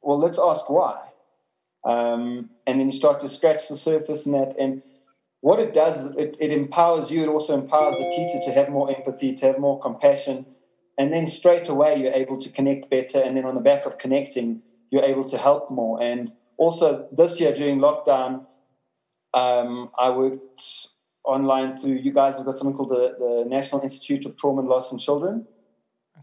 well, 0.02 0.18
let's 0.18 0.38
ask 0.38 0.68
why. 0.68 1.00
Um, 1.84 2.50
and 2.66 2.78
then 2.78 2.90
you 2.90 2.96
start 2.96 3.20
to 3.20 3.28
scratch 3.28 3.68
the 3.68 3.76
surface 3.76 4.26
and 4.26 4.34
that. 4.34 4.54
And 4.58 4.82
what 5.40 5.58
it 5.58 5.74
does 5.74 6.04
is 6.04 6.16
it, 6.16 6.36
it 6.38 6.52
empowers 6.52 7.10
you. 7.10 7.22
It 7.24 7.28
also 7.28 7.54
empowers 7.54 7.96
the 7.96 8.10
teacher 8.10 8.40
to 8.44 8.52
have 8.52 8.68
more 8.68 8.94
empathy, 8.94 9.34
to 9.34 9.46
have 9.46 9.58
more 9.58 9.80
compassion, 9.80 10.46
and 10.98 11.12
then 11.12 11.26
straight 11.26 11.68
away 11.68 12.00
you're 12.00 12.12
able 12.12 12.38
to 12.38 12.50
connect 12.50 12.90
better 12.90 13.18
and 13.18 13.36
then 13.36 13.44
on 13.44 13.54
the 13.54 13.60
back 13.60 13.86
of 13.86 13.98
connecting 13.98 14.62
you're 14.90 15.04
able 15.04 15.24
to 15.24 15.38
help 15.38 15.70
more 15.70 16.02
and 16.02 16.32
also 16.58 17.08
this 17.12 17.40
year 17.40 17.54
during 17.54 17.78
lockdown 17.78 18.46
um, 19.34 19.90
i 19.98 20.10
worked 20.10 20.88
online 21.24 21.78
through 21.78 21.92
you 21.92 22.12
guys 22.12 22.36
have 22.36 22.44
got 22.44 22.58
something 22.58 22.76
called 22.76 22.90
the, 22.90 23.14
the 23.18 23.44
national 23.48 23.80
institute 23.82 24.26
of 24.26 24.36
trauma 24.36 24.60
and 24.60 24.68
loss 24.68 24.92
in 24.92 24.98
children. 24.98 25.46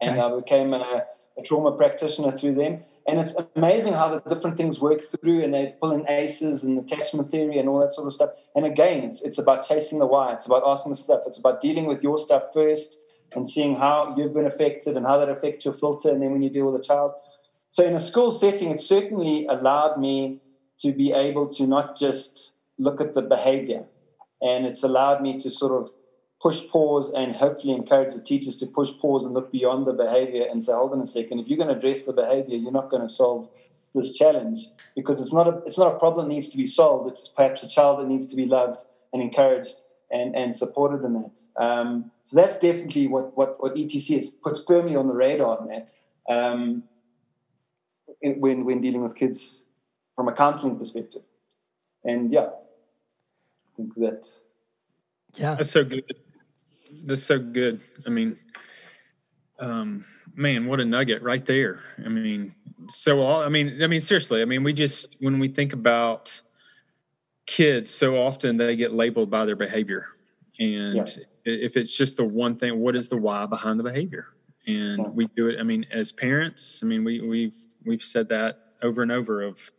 Okay. 0.01 0.09
Uh, 0.09 0.12
and 0.12 0.21
i 0.21 0.35
became 0.35 0.73
a, 0.73 1.03
a, 1.38 1.41
trauma 1.43 1.71
practitioner 1.71 2.31
through 2.31 2.55
them. 2.55 2.83
And 3.07 3.19
it's 3.19 3.35
amazing 3.55 3.93
how 3.93 4.19
the 4.19 4.33
different 4.33 4.55
things 4.55 4.79
work 4.79 5.01
through 5.03 5.43
and 5.43 5.53
they 5.53 5.73
pull 5.81 5.91
in 5.91 6.07
aces 6.09 6.63
and 6.63 6.77
attachment 6.77 7.31
theory 7.31 7.57
and 7.57 7.67
all 7.67 7.79
that 7.79 7.93
sort 7.93 8.07
of 8.07 8.13
stuff. 8.13 8.31
And 8.55 8.65
again 8.65 9.03
it's, 9.03 9.23
it's 9.23 9.38
about 9.38 9.67
chasing 9.67 9.99
the 9.99 10.05
why. 10.05 10.33
It's 10.33 10.45
about 10.45 10.63
asking 10.65 10.91
the 10.91 10.97
stuff. 10.97 11.21
It's 11.25 11.39
about 11.39 11.62
dealing 11.62 11.85
with 11.85 12.03
your 12.03 12.19
stuff 12.19 12.43
first 12.53 12.97
and 13.33 13.49
seeing 13.49 13.75
how 13.75 14.15
you've 14.17 14.33
been 14.33 14.45
affected 14.45 14.97
and 14.97 15.05
how 15.05 15.17
that 15.17 15.29
affects 15.29 15.65
your 15.65 15.73
filter, 15.73 16.09
and 16.09 16.21
then 16.21 16.31
when 16.31 16.41
you 16.41 16.49
deal 16.49 16.71
with 16.71 16.81
a 16.81 16.83
child. 16.83 17.12
So, 17.71 17.85
in 17.85 17.93
a 17.93 17.99
school 17.99 18.31
setting, 18.31 18.71
it 18.71 18.81
certainly 18.81 19.45
allowed 19.45 19.99
me 19.99 20.41
to 20.81 20.91
be 20.91 21.12
able 21.12 21.47
to 21.49 21.67
not 21.67 21.97
just 21.97 22.53
look 22.77 23.01
at 23.01 23.13
the 23.13 23.21
behavior, 23.21 23.85
and 24.41 24.65
it's 24.65 24.84
allowed 24.84 25.21
me 25.21 25.39
to 25.39 25.49
sort 25.49 25.82
of 25.82 25.91
push 26.41 26.67
pause 26.69 27.12
and 27.13 27.36
hopefully 27.36 27.73
encourage 27.73 28.13
the 28.13 28.21
teachers 28.21 28.58
to 28.58 28.65
push 28.65 28.91
pause 29.02 29.25
and 29.25 29.34
look 29.34 29.52
beyond 29.52 29.86
the 29.86 29.93
behavior 29.93 30.45
and 30.49 30.63
say, 30.63 30.71
hold 30.71 30.93
on 30.93 31.02
a 31.02 31.08
second, 31.08 31.39
if 31.39 31.47
you're 31.47 31.58
going 31.58 31.69
to 31.69 31.75
address 31.75 32.06
the 32.06 32.13
behavior, 32.13 32.56
you're 32.56 32.71
not 32.71 32.89
going 32.89 33.06
to 33.06 33.13
solve 33.13 33.49
this 33.93 34.13
challenge 34.13 34.60
because 34.95 35.19
it's 35.19 35.34
not 35.34 35.47
a 35.47 35.62
it's 35.65 35.78
not 35.78 35.93
a 35.93 35.99
problem 35.99 36.28
that 36.28 36.34
needs 36.34 36.49
to 36.49 36.58
be 36.58 36.67
solved. 36.67 37.12
It's 37.12 37.28
perhaps 37.28 37.63
a 37.63 37.67
child 37.67 37.99
that 37.99 38.08
needs 38.08 38.28
to 38.30 38.36
be 38.36 38.45
loved 38.45 38.82
and 39.12 39.21
encouraged 39.21 39.73
and, 40.12 40.36
and 40.36 40.56
supported 40.56 41.04
in 41.04 41.13
that. 41.13 41.39
Um, 41.58 42.12
so 42.25 42.36
that's 42.36 42.60
definitely 42.60 43.08
what, 43.08 43.36
what, 43.38 43.62
what 43.62 43.75
ETC 43.75 44.17
is 44.17 44.32
put 44.32 44.60
firmly 44.67 44.95
on 44.95 45.08
the 45.08 45.13
radar 45.13 45.60
on 45.60 45.67
that 45.67 45.93
um, 46.28 46.84
when, 48.21 48.65
when 48.65 48.82
dealing 48.82 49.02
with 49.02 49.15
kids 49.15 49.65
from 50.15 50.28
a 50.28 50.34
counseling 50.34 50.78
perspective. 50.78 51.21
And 52.04 52.32
yeah, 52.32 52.49
think 53.81 53.95
that. 53.95 54.27
Yeah. 55.35 55.55
That's 55.55 55.71
so 55.71 55.83
good. 55.83 56.03
That's 57.05 57.23
so 57.23 57.39
good. 57.39 57.81
I 58.05 58.09
mean, 58.09 58.37
um, 59.59 60.05
man, 60.35 60.65
what 60.65 60.79
a 60.79 60.85
nugget 60.85 61.21
right 61.21 61.45
there. 61.45 61.79
I 62.03 62.09
mean, 62.09 62.55
so 62.89 63.19
all, 63.19 63.41
I 63.41 63.49
mean, 63.49 63.83
I 63.83 63.87
mean, 63.87 64.01
seriously, 64.01 64.41
I 64.41 64.45
mean, 64.45 64.63
we 64.63 64.73
just, 64.73 65.15
when 65.19 65.39
we 65.39 65.47
think 65.47 65.73
about, 65.73 66.41
kids 67.49 67.89
so 67.89 68.15
often 68.15 68.57
they 68.57 68.75
get 68.75 68.93
labeled 68.93 69.27
by 69.27 69.43
their 69.43 69.55
behavior 69.55 70.05
and 70.59 70.95
yeah. 70.95 71.23
if 71.45 71.75
it's 71.77 71.97
just 71.97 72.15
the 72.15 72.23
one 72.23 72.55
thing 72.55 72.79
what 72.79 72.95
is 72.95 73.09
the 73.09 73.17
why 73.17 73.43
behind 73.47 73.79
the 73.79 73.83
behavior 73.83 74.27
and 74.67 74.99
yeah. 74.99 75.07
we 75.07 75.25
do 75.35 75.47
it 75.47 75.59
i 75.59 75.63
mean 75.63 75.83
as 75.91 76.11
parents 76.11 76.81
i 76.83 76.85
mean 76.85 77.03
we 77.03 77.19
we've 77.27 77.55
we've 77.85 78.03
said 78.03 78.29
that 78.29 78.75
over 78.83 79.01
and 79.01 79.11
over 79.11 79.41
of 79.41 79.71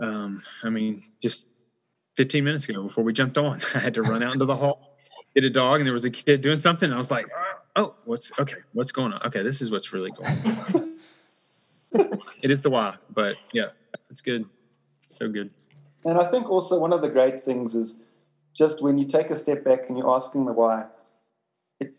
um 0.00 0.40
i 0.62 0.70
mean 0.70 1.02
just 1.20 1.48
15 2.14 2.44
minutes 2.44 2.68
ago 2.68 2.82
before 2.82 3.04
we 3.04 3.12
jumped 3.12 3.38
on. 3.38 3.60
I 3.74 3.78
had 3.78 3.94
to 3.94 4.02
run 4.02 4.22
out 4.22 4.32
into 4.32 4.44
the 4.44 4.56
hall 4.56 4.94
get 5.34 5.44
a 5.44 5.50
dog 5.50 5.80
and 5.80 5.86
there 5.86 5.92
was 5.92 6.04
a 6.04 6.10
kid 6.10 6.40
doing 6.40 6.60
something. 6.60 6.86
And 6.86 6.94
i 6.94 6.98
was 6.98 7.10
like 7.10 7.26
oh 7.76 7.94
what's 8.04 8.38
okay 8.38 8.58
what's 8.72 8.92
going 8.92 9.12
on? 9.12 9.22
Okay 9.22 9.42
this 9.42 9.60
is 9.60 9.70
what's 9.70 9.92
really 9.92 10.10
going 10.10 10.56
on. 10.74 10.90
It 12.42 12.50
is 12.50 12.60
the 12.60 12.70
why 12.70 12.96
but 13.10 13.36
yeah 13.52 13.68
it's 14.10 14.20
good. 14.20 14.46
So 15.08 15.28
good. 15.28 15.50
And 16.04 16.18
I 16.18 16.30
think 16.30 16.50
also 16.50 16.78
one 16.78 16.92
of 16.92 17.02
the 17.02 17.08
great 17.08 17.44
things 17.44 17.74
is 17.74 18.00
just 18.52 18.82
when 18.82 18.98
you 18.98 19.06
take 19.06 19.30
a 19.30 19.36
step 19.36 19.64
back 19.64 19.88
and 19.88 19.96
you're 19.96 20.10
asking 20.10 20.44
the 20.44 20.52
why, 20.52 20.86
it 21.80 21.94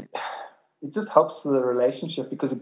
it 0.82 0.94
just 0.94 1.12
helps 1.12 1.44
the 1.44 1.62
relationship 1.62 2.30
because 2.30 2.52
it, 2.52 2.62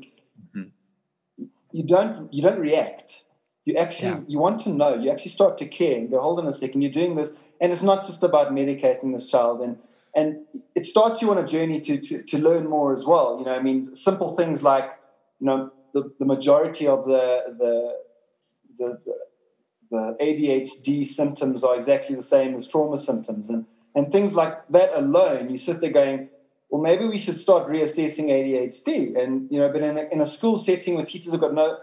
mm-hmm. 0.55 1.43
you 1.71 1.83
don't 1.83 2.31
you 2.33 2.41
don't 2.41 2.59
react. 2.59 3.23
You 3.65 3.76
actually 3.78 4.10
yeah. 4.10 4.19
you 4.28 4.39
want 4.39 4.62
to 4.62 4.69
know. 4.69 4.95
You 4.95 5.12
actually 5.12 5.32
start 5.32 5.58
to 5.60 5.65
care 5.65 5.97
and 5.97 6.10
go, 6.10 6.21
hold 6.21 6.39
on 6.39 6.47
a 6.47 6.54
second, 6.54 6.82
you're 6.82 6.91
doing 6.91 7.15
this, 7.15 7.34
and 7.62 7.71
it's 7.71 7.82
not 7.82 8.06
just 8.06 8.23
about 8.23 8.52
medicating 8.52 9.13
this 9.13 9.26
child 9.26 9.62
and 9.62 9.78
and 10.15 10.41
it 10.76 10.86
starts 10.86 11.23
you 11.23 11.32
on 11.32 11.39
a 11.39 11.47
journey 11.47 11.82
to, 11.82 11.97
to, 11.97 12.21
to 12.21 12.38
learn 12.38 12.69
more 12.69 12.93
as 12.93 13.04
well. 13.04 13.39
You 13.39 13.45
know, 13.45 13.52
I 13.52 13.60
mean, 13.60 13.95
simple 13.95 14.36
things 14.36 14.62
like, 14.62 14.86
you 15.39 15.47
know, 15.47 15.71
the, 15.95 16.13
the 16.19 16.26
majority 16.26 16.86
of 16.86 17.08
the, 17.08 17.56
the, 17.58 17.97
the, 18.78 19.02
the 19.04 19.13
the 19.93 20.17
ADHD 20.19 21.06
symptoms 21.06 21.63
are 21.63 21.78
exactly 21.78 22.15
the 22.15 22.23
same 22.23 22.56
as 22.56 22.67
trauma 22.67 22.97
symptoms. 22.97 23.47
And, 23.47 23.65
and 23.95 24.12
things 24.12 24.34
like 24.34 24.67
that 24.69 24.89
alone, 24.97 25.52
you 25.52 25.60
sit 25.60 25.82
there 25.82 25.91
going, 25.91 26.30
well, 26.71 26.82
maybe 26.82 27.06
we 27.06 27.19
should 27.19 27.38
start 27.38 27.69
reassessing 27.69 28.26
ADHD. 28.26 29.15
And, 29.15 29.47
you 29.52 29.60
know, 29.60 29.69
but 29.69 29.84
in 29.84 29.99
a, 29.99 30.02
in 30.12 30.19
a 30.19 30.26
school 30.26 30.58
setting 30.58 30.95
where 30.95 31.06
teachers 31.06 31.32
have 31.32 31.41
got 31.41 31.54
no, 31.54 31.78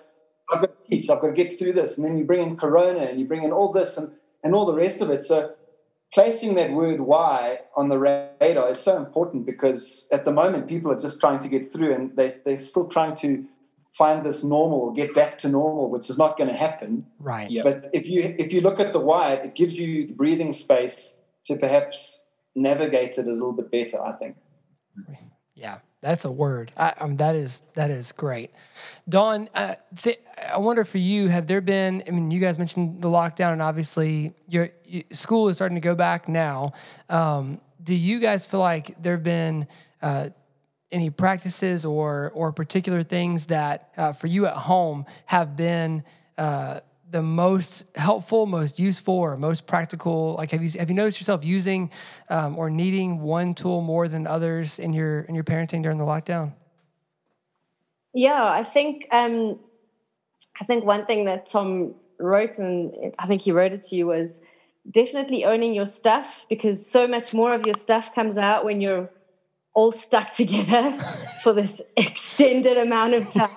I've 0.53 0.61
got 0.61 0.85
to 0.85 0.91
teach, 0.91 1.11
I've 1.11 1.21
got 1.21 1.29
to 1.29 1.33
get 1.33 1.59
through 1.59 1.73
this. 1.75 1.97
And 1.97 2.07
then 2.07 2.19
you 2.19 2.25
bring 2.25 2.43
in 2.43 2.57
Corona 2.57 3.01
and 3.01 3.19
you 3.19 3.27
bring 3.27 3.43
in 3.43 3.53
all 3.53 3.73
this 3.73 3.97
and, 3.97 4.13
and 4.43 4.55
all 4.55 4.67
the 4.67 4.75
rest 4.75 5.01
of 5.01 5.11
it. 5.11 5.23
So 5.23 5.55
placing 6.13 6.55
that 6.57 6.73
word 6.73 7.01
why 7.01 7.61
on 7.77 7.89
the 7.89 7.99
radar 7.99 8.71
is 8.71 8.81
so 8.81 8.97
important 8.97 9.47
because 9.47 10.09
at 10.13 10.25
the 10.25 10.33
moment 10.33 10.69
people 10.69 10.91
are 10.91 10.99
just 10.99 11.21
trying 11.21 11.41
to 11.41 11.49
get 11.49 11.71
through 11.71 11.95
and 11.95 12.17
they, 12.17 12.33
they're 12.45 12.61
still 12.61 12.89
trying 12.89 13.15
to 13.17 13.47
find 13.93 14.25
this 14.25 14.45
normal, 14.45 14.93
get 14.93 15.15
back 15.15 15.39
to 15.39 15.49
normal, 15.49 15.91
which 15.91 16.11
is 16.11 16.19
not 16.19 16.37
going 16.37 16.51
to 16.51 16.57
happen. 16.57 17.07
Right. 17.19 17.51
Yep. 17.51 17.65
But 17.65 17.91
if 17.93 18.07
you 18.07 18.35
if 18.39 18.53
you 18.53 18.61
look 18.61 18.81
at 18.81 18.93
the 18.93 19.01
why, 19.01 19.35
it 19.35 19.55
gives 19.55 19.79
you 19.79 20.07
the 20.07 20.13
breathing 20.13 20.53
space 20.53 21.17
to 21.47 21.57
perhaps 21.57 22.23
navigate 22.55 23.19
it 23.19 23.27
a 23.27 23.33
little 23.33 23.53
bit 23.53 23.71
better. 23.71 24.01
I 24.01 24.13
think. 24.13 24.37
Yeah, 25.55 25.79
that's 26.01 26.25
a 26.25 26.31
word. 26.31 26.73
I, 26.77 26.95
um, 26.99 27.17
that 27.19 27.35
is 27.35 27.63
that 27.75 27.91
is 27.91 28.13
great. 28.13 28.51
Dawn, 29.09 29.49
uh, 29.55 29.75
th- 30.03 30.21
I 30.51 30.59
wonder 30.59 30.85
for 30.85 30.99
you, 30.99 31.29
have 31.29 31.47
there 31.47 31.61
been? 31.61 32.03
I 32.07 32.11
mean, 32.11 32.31
you 32.31 32.41
guys 32.41 32.59
mentioned 32.59 33.03
the 33.03 33.09
lockdown, 33.09 33.53
and 33.53 33.63
obviously 33.63 34.33
your, 34.49 34.71
your 34.87 35.03
school 35.13 35.49
is 35.49 35.57
starting 35.57 35.75
to 35.77 35.81
go 35.83 35.95
back 35.95 36.29
now. 36.29 36.73
Um, 37.09 37.61
do 37.83 37.95
you 37.95 38.19
guys 38.19 38.47
feel 38.47 38.61
like 38.61 39.01
there 39.03 39.15
have 39.15 39.23
been 39.23 39.67
uh, 40.01 40.31
any 40.91 41.11
practices 41.11 41.85
or 41.85 42.33
or 42.35 42.53
particular 42.53 43.03
things 43.03 43.47
that 43.47 43.91
uh, 43.97 44.13
for 44.13 44.27
you 44.27 44.47
at 44.47 44.55
home 44.55 45.05
have 45.27 45.55
been 45.55 46.03
uh, 46.39 46.81
the 47.11 47.23
most 47.23 47.85
helpful, 47.97 48.47
most 48.47 48.79
useful, 48.79 49.15
or 49.15 49.37
most 49.37 49.67
practical? 49.67 50.35
Like, 50.39 50.51
have 50.53 50.63
you 50.63 50.79
have 50.79 50.89
you 50.89 50.95
noticed 50.95 51.21
yourself 51.21 51.45
using 51.45 51.91
um, 52.29 52.59
or 52.59 52.71
needing 52.71 53.21
one 53.21 53.55
tool 53.55 53.81
more 53.81 54.09
than 54.09 54.27
others 54.27 54.79
in 54.79 54.93
your 54.93 55.21
in 55.23 55.35
your 55.35 55.45
parenting 55.45 55.83
during 55.83 55.99
the 55.99 56.05
lockdown? 56.05 56.55
Yeah, 58.13 58.43
I 58.43 58.65
think 58.65 59.07
um, 59.13 59.59
I 60.61 60.65
think 60.65 60.85
one 60.85 61.07
thing 61.07 61.25
that 61.27 61.49
Tom 61.49 61.95
wrote, 62.19 62.59
and 62.59 63.15
I 63.19 63.27
think 63.27 63.43
he 63.43 63.53
wrote 63.53 63.73
it 63.73 63.85
to 63.87 63.97
you, 63.97 64.07
was 64.07 64.41
definitely 64.91 65.45
owning 65.45 65.75
your 65.75 65.87
stuff 65.87 66.47
because 66.49 66.89
so 66.91 67.07
much 67.07 67.35
more 67.35 67.55
of 67.55 67.67
your 67.67 67.75
stuff 67.75 68.15
comes 68.15 68.37
out 68.37 68.65
when 68.65 68.81
you're 68.81 69.11
all 69.75 69.93
stuck 69.93 70.33
together 70.35 70.99
for 71.43 71.53
this 71.53 71.81
extended 71.97 72.77
amount 72.77 73.15
of 73.15 73.31
time. 73.33 73.51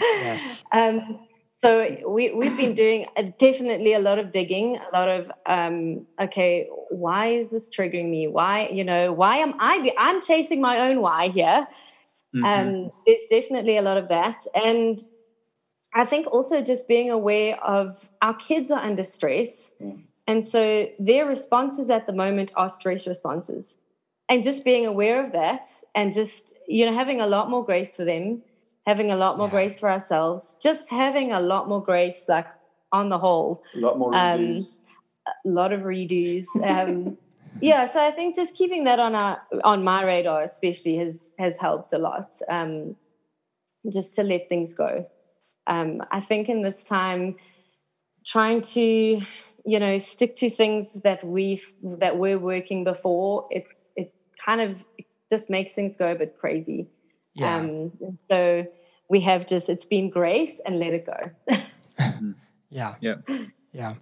yes. 0.00 0.64
Um, 0.72 1.20
so 1.62 1.96
we, 2.08 2.32
we've 2.32 2.56
been 2.56 2.74
doing 2.74 3.06
uh, 3.16 3.24
definitely 3.38 3.92
a 3.92 3.98
lot 3.98 4.18
of 4.18 4.32
digging, 4.32 4.76
a 4.76 4.92
lot 4.92 5.08
of 5.08 5.30
um, 5.46 6.06
okay, 6.20 6.68
why 6.90 7.28
is 7.28 7.50
this 7.50 7.70
triggering 7.70 8.10
me? 8.10 8.26
Why 8.26 8.68
you 8.68 8.84
know 8.84 9.12
why 9.12 9.36
am 9.38 9.54
I? 9.58 9.92
I'm 9.98 10.20
chasing 10.20 10.60
my 10.60 10.88
own 10.88 11.00
why 11.00 11.28
here. 11.28 11.66
Mm-hmm. 12.34 12.44
Um, 12.44 12.90
there's 13.06 13.26
definitely 13.28 13.76
a 13.76 13.82
lot 13.82 13.98
of 13.98 14.08
that, 14.08 14.38
and 14.54 15.00
I 15.94 16.04
think 16.04 16.26
also 16.26 16.62
just 16.62 16.88
being 16.88 17.10
aware 17.10 17.62
of 17.62 18.08
our 18.22 18.34
kids 18.34 18.70
are 18.70 18.80
under 18.80 19.04
stress. 19.04 19.74
Mm. 19.80 20.04
And 20.26 20.44
so 20.44 20.88
their 20.98 21.26
responses 21.26 21.90
at 21.90 22.06
the 22.06 22.12
moment 22.12 22.52
are 22.56 22.68
stress 22.68 23.06
responses. 23.06 23.76
And 24.28 24.42
just 24.42 24.64
being 24.64 24.86
aware 24.86 25.24
of 25.24 25.32
that 25.32 25.68
and 25.94 26.12
just, 26.12 26.54
you 26.66 26.86
know, 26.86 26.92
having 26.92 27.20
a 27.20 27.26
lot 27.26 27.50
more 27.50 27.64
grace 27.64 27.96
for 27.96 28.04
them, 28.04 28.42
having 28.86 29.10
a 29.10 29.16
lot 29.16 29.38
more 29.38 29.46
yeah. 29.46 29.52
grace 29.52 29.78
for 29.80 29.90
ourselves, 29.90 30.58
just 30.62 30.90
having 30.90 31.32
a 31.32 31.40
lot 31.40 31.68
more 31.68 31.82
grace, 31.82 32.26
like 32.28 32.46
on 32.90 33.08
the 33.08 33.18
whole. 33.18 33.62
A 33.74 33.78
lot 33.78 33.98
more 33.98 34.14
um, 34.14 34.40
redos. 34.40 34.58
Um, 35.26 35.32
a 35.46 35.48
lot 35.48 35.72
of 35.72 35.80
redos. 35.82 36.44
Um, 36.62 37.16
yeah, 37.60 37.86
so 37.86 38.00
I 38.00 38.10
think 38.10 38.34
just 38.34 38.56
keeping 38.56 38.84
that 38.84 38.98
on 38.98 39.14
our 39.14 39.40
on 39.64 39.84
my 39.84 40.04
radar 40.04 40.42
especially 40.42 40.96
has 40.96 41.32
has 41.38 41.58
helped 41.58 41.92
a 41.92 41.98
lot. 41.98 42.32
Um, 42.48 42.96
just 43.92 44.14
to 44.14 44.22
let 44.22 44.48
things 44.48 44.74
go 44.74 45.06
um, 45.66 46.02
I 46.10 46.20
think 46.20 46.48
in 46.48 46.62
this 46.62 46.84
time, 46.84 47.36
trying 48.26 48.62
to 48.62 49.20
you 49.64 49.78
know 49.78 49.98
stick 49.98 50.34
to 50.36 50.50
things 50.50 51.00
that 51.02 51.24
we've 51.24 51.72
that 51.82 52.18
we're 52.18 52.38
working 52.38 52.84
before, 52.84 53.46
it's 53.50 53.88
it 53.96 54.14
kind 54.44 54.60
of 54.60 54.84
it 54.98 55.06
just 55.30 55.50
makes 55.50 55.72
things 55.72 55.96
go 55.96 56.10
a 56.10 56.14
bit 56.14 56.36
crazy. 56.38 56.88
Yeah. 57.34 57.56
Um, 57.56 57.92
so 58.30 58.66
we 59.08 59.20
have 59.20 59.46
just 59.46 59.68
it's 59.68 59.84
been 59.84 60.10
grace 60.10 60.60
and 60.64 60.78
let 60.78 60.94
it 60.94 61.06
go. 61.06 61.56
yeah. 62.70 62.94
Yeah. 63.00 63.14
Yeah. 63.72 63.94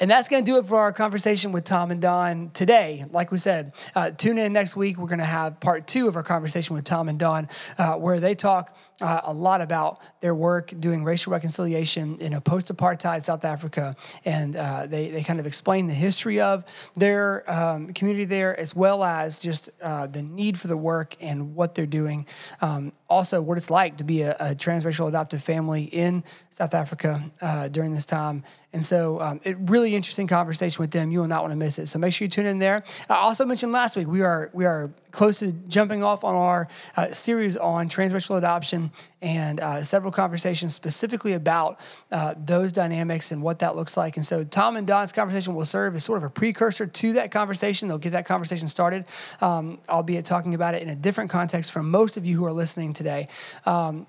And 0.00 0.10
that's 0.10 0.28
going 0.28 0.44
to 0.44 0.50
do 0.50 0.58
it 0.58 0.66
for 0.66 0.78
our 0.78 0.92
conversation 0.92 1.50
with 1.50 1.64
Tom 1.64 1.90
and 1.90 2.00
Dawn 2.00 2.50
today. 2.54 3.04
Like 3.10 3.32
we 3.32 3.38
said, 3.38 3.74
uh, 3.96 4.10
tune 4.12 4.38
in 4.38 4.52
next 4.52 4.76
week. 4.76 4.96
We're 4.96 5.08
going 5.08 5.18
to 5.18 5.24
have 5.24 5.58
part 5.58 5.88
two 5.88 6.06
of 6.06 6.14
our 6.14 6.22
conversation 6.22 6.76
with 6.76 6.84
Tom 6.84 7.08
and 7.08 7.18
Dawn, 7.18 7.48
uh, 7.78 7.94
where 7.94 8.20
they 8.20 8.36
talk 8.36 8.76
uh, 9.00 9.22
a 9.24 9.32
lot 9.32 9.60
about 9.60 10.00
their 10.20 10.34
work 10.34 10.72
doing 10.78 11.02
racial 11.02 11.32
reconciliation 11.32 12.18
in 12.18 12.32
a 12.32 12.40
post 12.40 12.72
apartheid 12.72 13.24
South 13.24 13.44
Africa. 13.44 13.96
And 14.24 14.54
uh, 14.54 14.86
they, 14.86 15.10
they 15.10 15.22
kind 15.24 15.40
of 15.40 15.46
explain 15.46 15.88
the 15.88 15.94
history 15.94 16.40
of 16.40 16.64
their 16.94 17.50
um, 17.50 17.92
community 17.92 18.24
there, 18.24 18.58
as 18.58 18.76
well 18.76 19.02
as 19.02 19.40
just 19.40 19.70
uh, 19.82 20.06
the 20.06 20.22
need 20.22 20.58
for 20.58 20.68
the 20.68 20.76
work 20.76 21.16
and 21.20 21.56
what 21.56 21.74
they're 21.74 21.86
doing. 21.86 22.26
Um, 22.60 22.92
also, 23.08 23.40
what 23.40 23.56
it's 23.56 23.70
like 23.70 23.96
to 23.98 24.04
be 24.04 24.22
a, 24.22 24.32
a 24.34 24.54
transracial 24.54 25.08
adoptive 25.08 25.42
family 25.42 25.84
in 25.84 26.22
South 26.50 26.74
Africa 26.74 27.30
uh, 27.40 27.68
during 27.68 27.94
this 27.94 28.04
time. 28.04 28.44
And 28.72 28.84
so, 28.84 29.18
um, 29.20 29.40
it 29.44 29.56
really 29.60 29.96
interesting 29.96 30.26
conversation 30.26 30.82
with 30.82 30.90
them. 30.90 31.10
You 31.10 31.20
will 31.20 31.28
not 31.28 31.40
want 31.40 31.52
to 31.52 31.56
miss 31.56 31.78
it. 31.78 31.86
So 31.86 31.98
make 31.98 32.12
sure 32.12 32.26
you 32.26 32.28
tune 32.28 32.44
in 32.46 32.58
there. 32.58 32.82
I 33.08 33.14
also 33.14 33.46
mentioned 33.46 33.72
last 33.72 33.96
week 33.96 34.08
we 34.08 34.20
are 34.20 34.50
we 34.52 34.66
are 34.66 34.90
close 35.10 35.40
to 35.40 35.52
jumping 35.52 36.02
off 36.02 36.24
on 36.24 36.34
our 36.34 36.68
uh, 36.96 37.10
series 37.12 37.56
on 37.56 37.88
transracial 37.88 38.36
adoption 38.38 38.90
and 39.20 39.60
uh, 39.60 39.82
several 39.82 40.12
conversations 40.12 40.74
specifically 40.74 41.32
about 41.32 41.80
uh, 42.12 42.34
those 42.36 42.72
dynamics 42.72 43.32
and 43.32 43.42
what 43.42 43.60
that 43.60 43.76
looks 43.76 43.96
like. 43.96 44.16
And 44.16 44.24
so, 44.24 44.44
Tom 44.44 44.76
and 44.76 44.86
Dawn's 44.86 45.12
conversation 45.12 45.54
will 45.54 45.64
serve 45.64 45.94
as 45.94 46.04
sort 46.04 46.18
of 46.18 46.24
a 46.24 46.30
precursor 46.30 46.86
to 46.86 47.12
that 47.14 47.30
conversation. 47.30 47.88
They'll 47.88 47.98
get 47.98 48.12
that 48.12 48.26
conversation 48.26 48.68
started, 48.68 49.06
um, 49.40 49.78
albeit 49.88 50.24
talking 50.24 50.54
about 50.54 50.74
it 50.74 50.82
in 50.82 50.88
a 50.88 50.96
different 50.96 51.30
context 51.30 51.72
from 51.72 51.90
most 51.90 52.16
of 52.16 52.26
you 52.26 52.36
who 52.36 52.44
are 52.44 52.52
listening 52.52 52.92
today. 52.92 53.28
Um, 53.66 54.06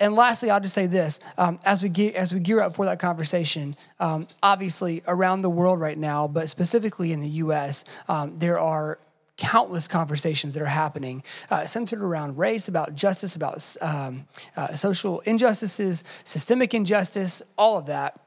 and 0.00 0.14
lastly, 0.14 0.50
I'll 0.50 0.60
just 0.60 0.74
say 0.74 0.86
this: 0.86 1.20
um, 1.36 1.60
as 1.64 1.82
we 1.82 1.90
get, 1.90 2.14
as 2.14 2.32
we 2.32 2.40
gear 2.40 2.60
up 2.60 2.74
for 2.74 2.86
that 2.86 2.98
conversation, 2.98 3.76
um, 4.00 4.26
obviously 4.42 5.02
around 5.06 5.42
the 5.42 5.50
world 5.50 5.78
right 5.78 5.98
now, 5.98 6.26
but 6.26 6.48
specifically 6.48 7.12
in 7.12 7.20
the 7.20 7.28
U.S., 7.28 7.84
um, 8.08 8.38
there 8.38 8.58
are 8.58 8.98
countless 9.40 9.88
conversations 9.88 10.54
that 10.54 10.62
are 10.62 10.66
happening 10.66 11.24
uh, 11.50 11.64
centered 11.66 12.02
around 12.02 12.36
race, 12.38 12.68
about 12.68 12.94
justice, 12.94 13.34
about 13.34 13.76
um, 13.80 14.26
uh, 14.56 14.74
social 14.74 15.20
injustices, 15.20 16.04
systemic 16.22 16.74
injustice, 16.74 17.42
all 17.56 17.78
of 17.78 17.86
that. 17.86 18.20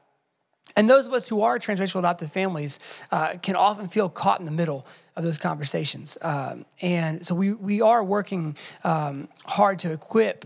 And 0.76 0.90
those 0.90 1.06
of 1.06 1.12
us 1.12 1.28
who 1.28 1.42
are 1.42 1.58
transracial 1.58 2.00
adoptive 2.00 2.32
families 2.32 2.80
uh, 3.12 3.34
can 3.40 3.54
often 3.54 3.86
feel 3.86 4.08
caught 4.08 4.40
in 4.40 4.44
the 4.44 4.52
middle 4.52 4.84
of 5.14 5.22
those 5.22 5.38
conversations. 5.38 6.18
Um, 6.20 6.66
and 6.82 7.24
so 7.24 7.36
we, 7.36 7.52
we 7.52 7.80
are 7.80 8.02
working 8.02 8.56
um, 8.82 9.28
hard 9.46 9.78
to 9.80 9.92
equip 9.92 10.44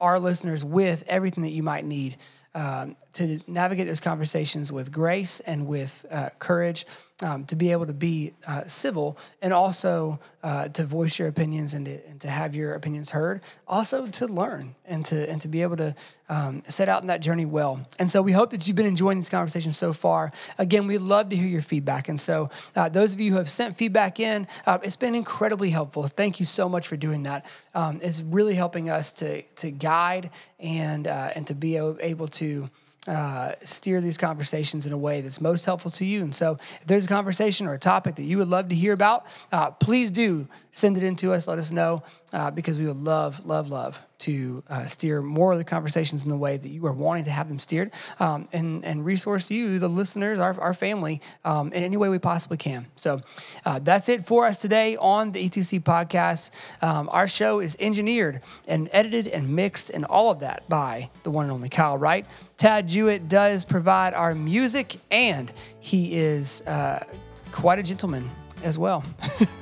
our 0.00 0.18
listeners 0.18 0.64
with 0.64 1.04
everything 1.06 1.42
that 1.42 1.50
you 1.50 1.62
might 1.62 1.84
need 1.84 2.16
um, 2.54 2.96
to 3.14 3.40
navigate 3.46 3.86
those 3.86 4.00
conversations 4.00 4.70
with 4.70 4.92
grace 4.92 5.40
and 5.40 5.66
with 5.66 6.04
uh, 6.10 6.30
courage, 6.38 6.86
um, 7.22 7.44
to 7.46 7.56
be 7.56 7.72
able 7.72 7.86
to 7.86 7.92
be 7.92 8.32
uh, 8.46 8.64
civil 8.66 9.18
and 9.42 9.52
also 9.52 10.20
uh, 10.44 10.68
to 10.68 10.84
voice 10.84 11.18
your 11.18 11.26
opinions 11.26 11.74
and 11.74 11.86
to, 11.86 12.06
and 12.06 12.20
to, 12.20 12.28
have 12.28 12.54
your 12.54 12.74
opinions 12.74 13.10
heard. 13.10 13.40
Also 13.66 14.06
to 14.06 14.28
learn 14.28 14.76
and 14.84 15.04
to 15.06 15.28
and 15.28 15.40
to 15.40 15.48
be 15.48 15.62
able 15.62 15.76
to 15.76 15.96
um, 16.28 16.62
set 16.68 16.88
out 16.88 17.00
in 17.00 17.08
that 17.08 17.20
journey 17.20 17.44
well. 17.44 17.84
And 17.98 18.08
so 18.08 18.22
we 18.22 18.30
hope 18.30 18.50
that 18.50 18.68
you've 18.68 18.76
been 18.76 18.86
enjoying 18.86 19.18
these 19.18 19.28
conversations 19.28 19.76
so 19.76 19.92
far. 19.92 20.30
Again, 20.58 20.86
we'd 20.86 20.98
love 20.98 21.30
to 21.30 21.36
hear 21.36 21.48
your 21.48 21.62
feedback. 21.62 22.08
And 22.08 22.20
so 22.20 22.50
uh, 22.76 22.88
those 22.88 23.14
of 23.14 23.20
you 23.20 23.32
who 23.32 23.38
have 23.38 23.50
sent 23.50 23.76
feedback 23.76 24.20
in, 24.20 24.46
uh, 24.66 24.78
it's 24.82 24.96
been 24.96 25.16
incredibly 25.16 25.70
helpful. 25.70 26.06
Thank 26.06 26.38
you 26.38 26.46
so 26.46 26.68
much 26.68 26.86
for 26.86 26.96
doing 26.96 27.24
that. 27.24 27.46
Um, 27.74 27.98
it's 28.00 28.20
really 28.20 28.54
helping 28.54 28.90
us 28.90 29.10
to 29.12 29.42
to 29.42 29.72
guide 29.72 30.30
and 30.60 31.08
uh, 31.08 31.30
and 31.34 31.46
to 31.48 31.54
be 31.54 31.76
able 31.76 32.28
to 32.28 32.70
uh, 33.08 33.52
steer 33.62 34.00
these 34.00 34.18
conversations 34.18 34.86
in 34.86 34.92
a 34.92 34.98
way 34.98 35.20
that's 35.20 35.40
most 35.40 35.64
helpful 35.64 35.90
to 35.92 36.04
you. 36.04 36.22
And 36.22 36.34
so, 36.34 36.58
if 36.60 36.86
there's 36.86 37.06
a 37.06 37.08
conversation 37.08 37.66
or 37.66 37.72
a 37.72 37.78
topic 37.78 38.16
that 38.16 38.24
you 38.24 38.38
would 38.38 38.48
love 38.48 38.68
to 38.68 38.74
hear 38.74 38.92
about, 38.92 39.26
uh, 39.50 39.70
please 39.70 40.10
do 40.10 40.46
send 40.72 40.96
it 40.96 41.02
in 41.02 41.16
to 41.16 41.32
us. 41.32 41.48
Let 41.48 41.58
us 41.58 41.72
know 41.72 42.02
uh, 42.32 42.50
because 42.50 42.78
we 42.78 42.86
would 42.86 42.96
love, 42.96 43.44
love, 43.46 43.68
love 43.68 44.07
to 44.18 44.62
uh, 44.68 44.86
steer 44.86 45.22
more 45.22 45.52
of 45.52 45.58
the 45.58 45.64
conversations 45.64 46.24
in 46.24 46.30
the 46.30 46.36
way 46.36 46.56
that 46.56 46.68
you 46.68 46.84
are 46.86 46.92
wanting 46.92 47.24
to 47.24 47.30
have 47.30 47.48
them 47.48 47.58
steered 47.58 47.92
um, 48.20 48.48
and, 48.52 48.84
and 48.84 49.04
resource 49.04 49.50
you, 49.50 49.78
the 49.78 49.88
listeners, 49.88 50.38
our, 50.38 50.58
our 50.60 50.74
family, 50.74 51.20
um, 51.44 51.72
in 51.72 51.82
any 51.82 51.96
way 51.96 52.08
we 52.08 52.18
possibly 52.18 52.56
can. 52.56 52.86
So 52.96 53.20
uh, 53.64 53.78
that's 53.80 54.08
it 54.08 54.26
for 54.26 54.46
us 54.46 54.60
today 54.60 54.96
on 54.96 55.32
the 55.32 55.48
ETC 55.48 55.82
podcast. 55.82 56.50
Um, 56.82 57.08
our 57.12 57.28
show 57.28 57.60
is 57.60 57.76
engineered 57.80 58.40
and 58.66 58.88
edited 58.92 59.28
and 59.28 59.54
mixed 59.54 59.90
and 59.90 60.04
all 60.04 60.30
of 60.30 60.40
that 60.40 60.68
by 60.68 61.10
the 61.22 61.30
one 61.30 61.44
and 61.44 61.52
only 61.52 61.68
Kyle 61.68 61.98
Wright. 61.98 62.26
Tad 62.56 62.88
Jewett 62.88 63.28
does 63.28 63.64
provide 63.64 64.14
our 64.14 64.34
music, 64.34 64.96
and 65.10 65.52
he 65.80 66.14
is 66.16 66.62
uh, 66.66 67.04
quite 67.52 67.78
a 67.78 67.82
gentleman 67.82 68.28
as 68.62 68.78
well. 68.78 69.04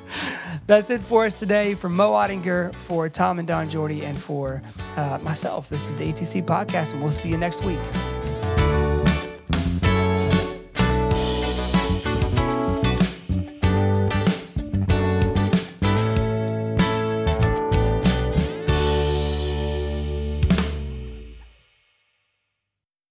That's 0.67 0.91
it 0.91 1.01
for 1.01 1.27
us 1.27 1.39
today. 1.39 1.75
For 1.75 1.89
Mo 1.89 2.13
Ottinger, 2.13 2.75
for 2.75 3.09
Tom 3.09 3.39
and 3.39 3.47
Dawn 3.47 3.69
Jordy, 3.69 4.05
and 4.05 4.19
for 4.19 4.63
uh, 4.97 5.19
myself, 5.23 5.69
this 5.69 5.87
is 5.87 5.95
the 5.95 6.05
ETC 6.13 6.45
podcast, 6.45 6.93
and 6.93 7.03
we'll 7.03 7.13
see 7.13 7.29
you 7.29 7.39
next 7.39 7.65
week. 7.65 7.79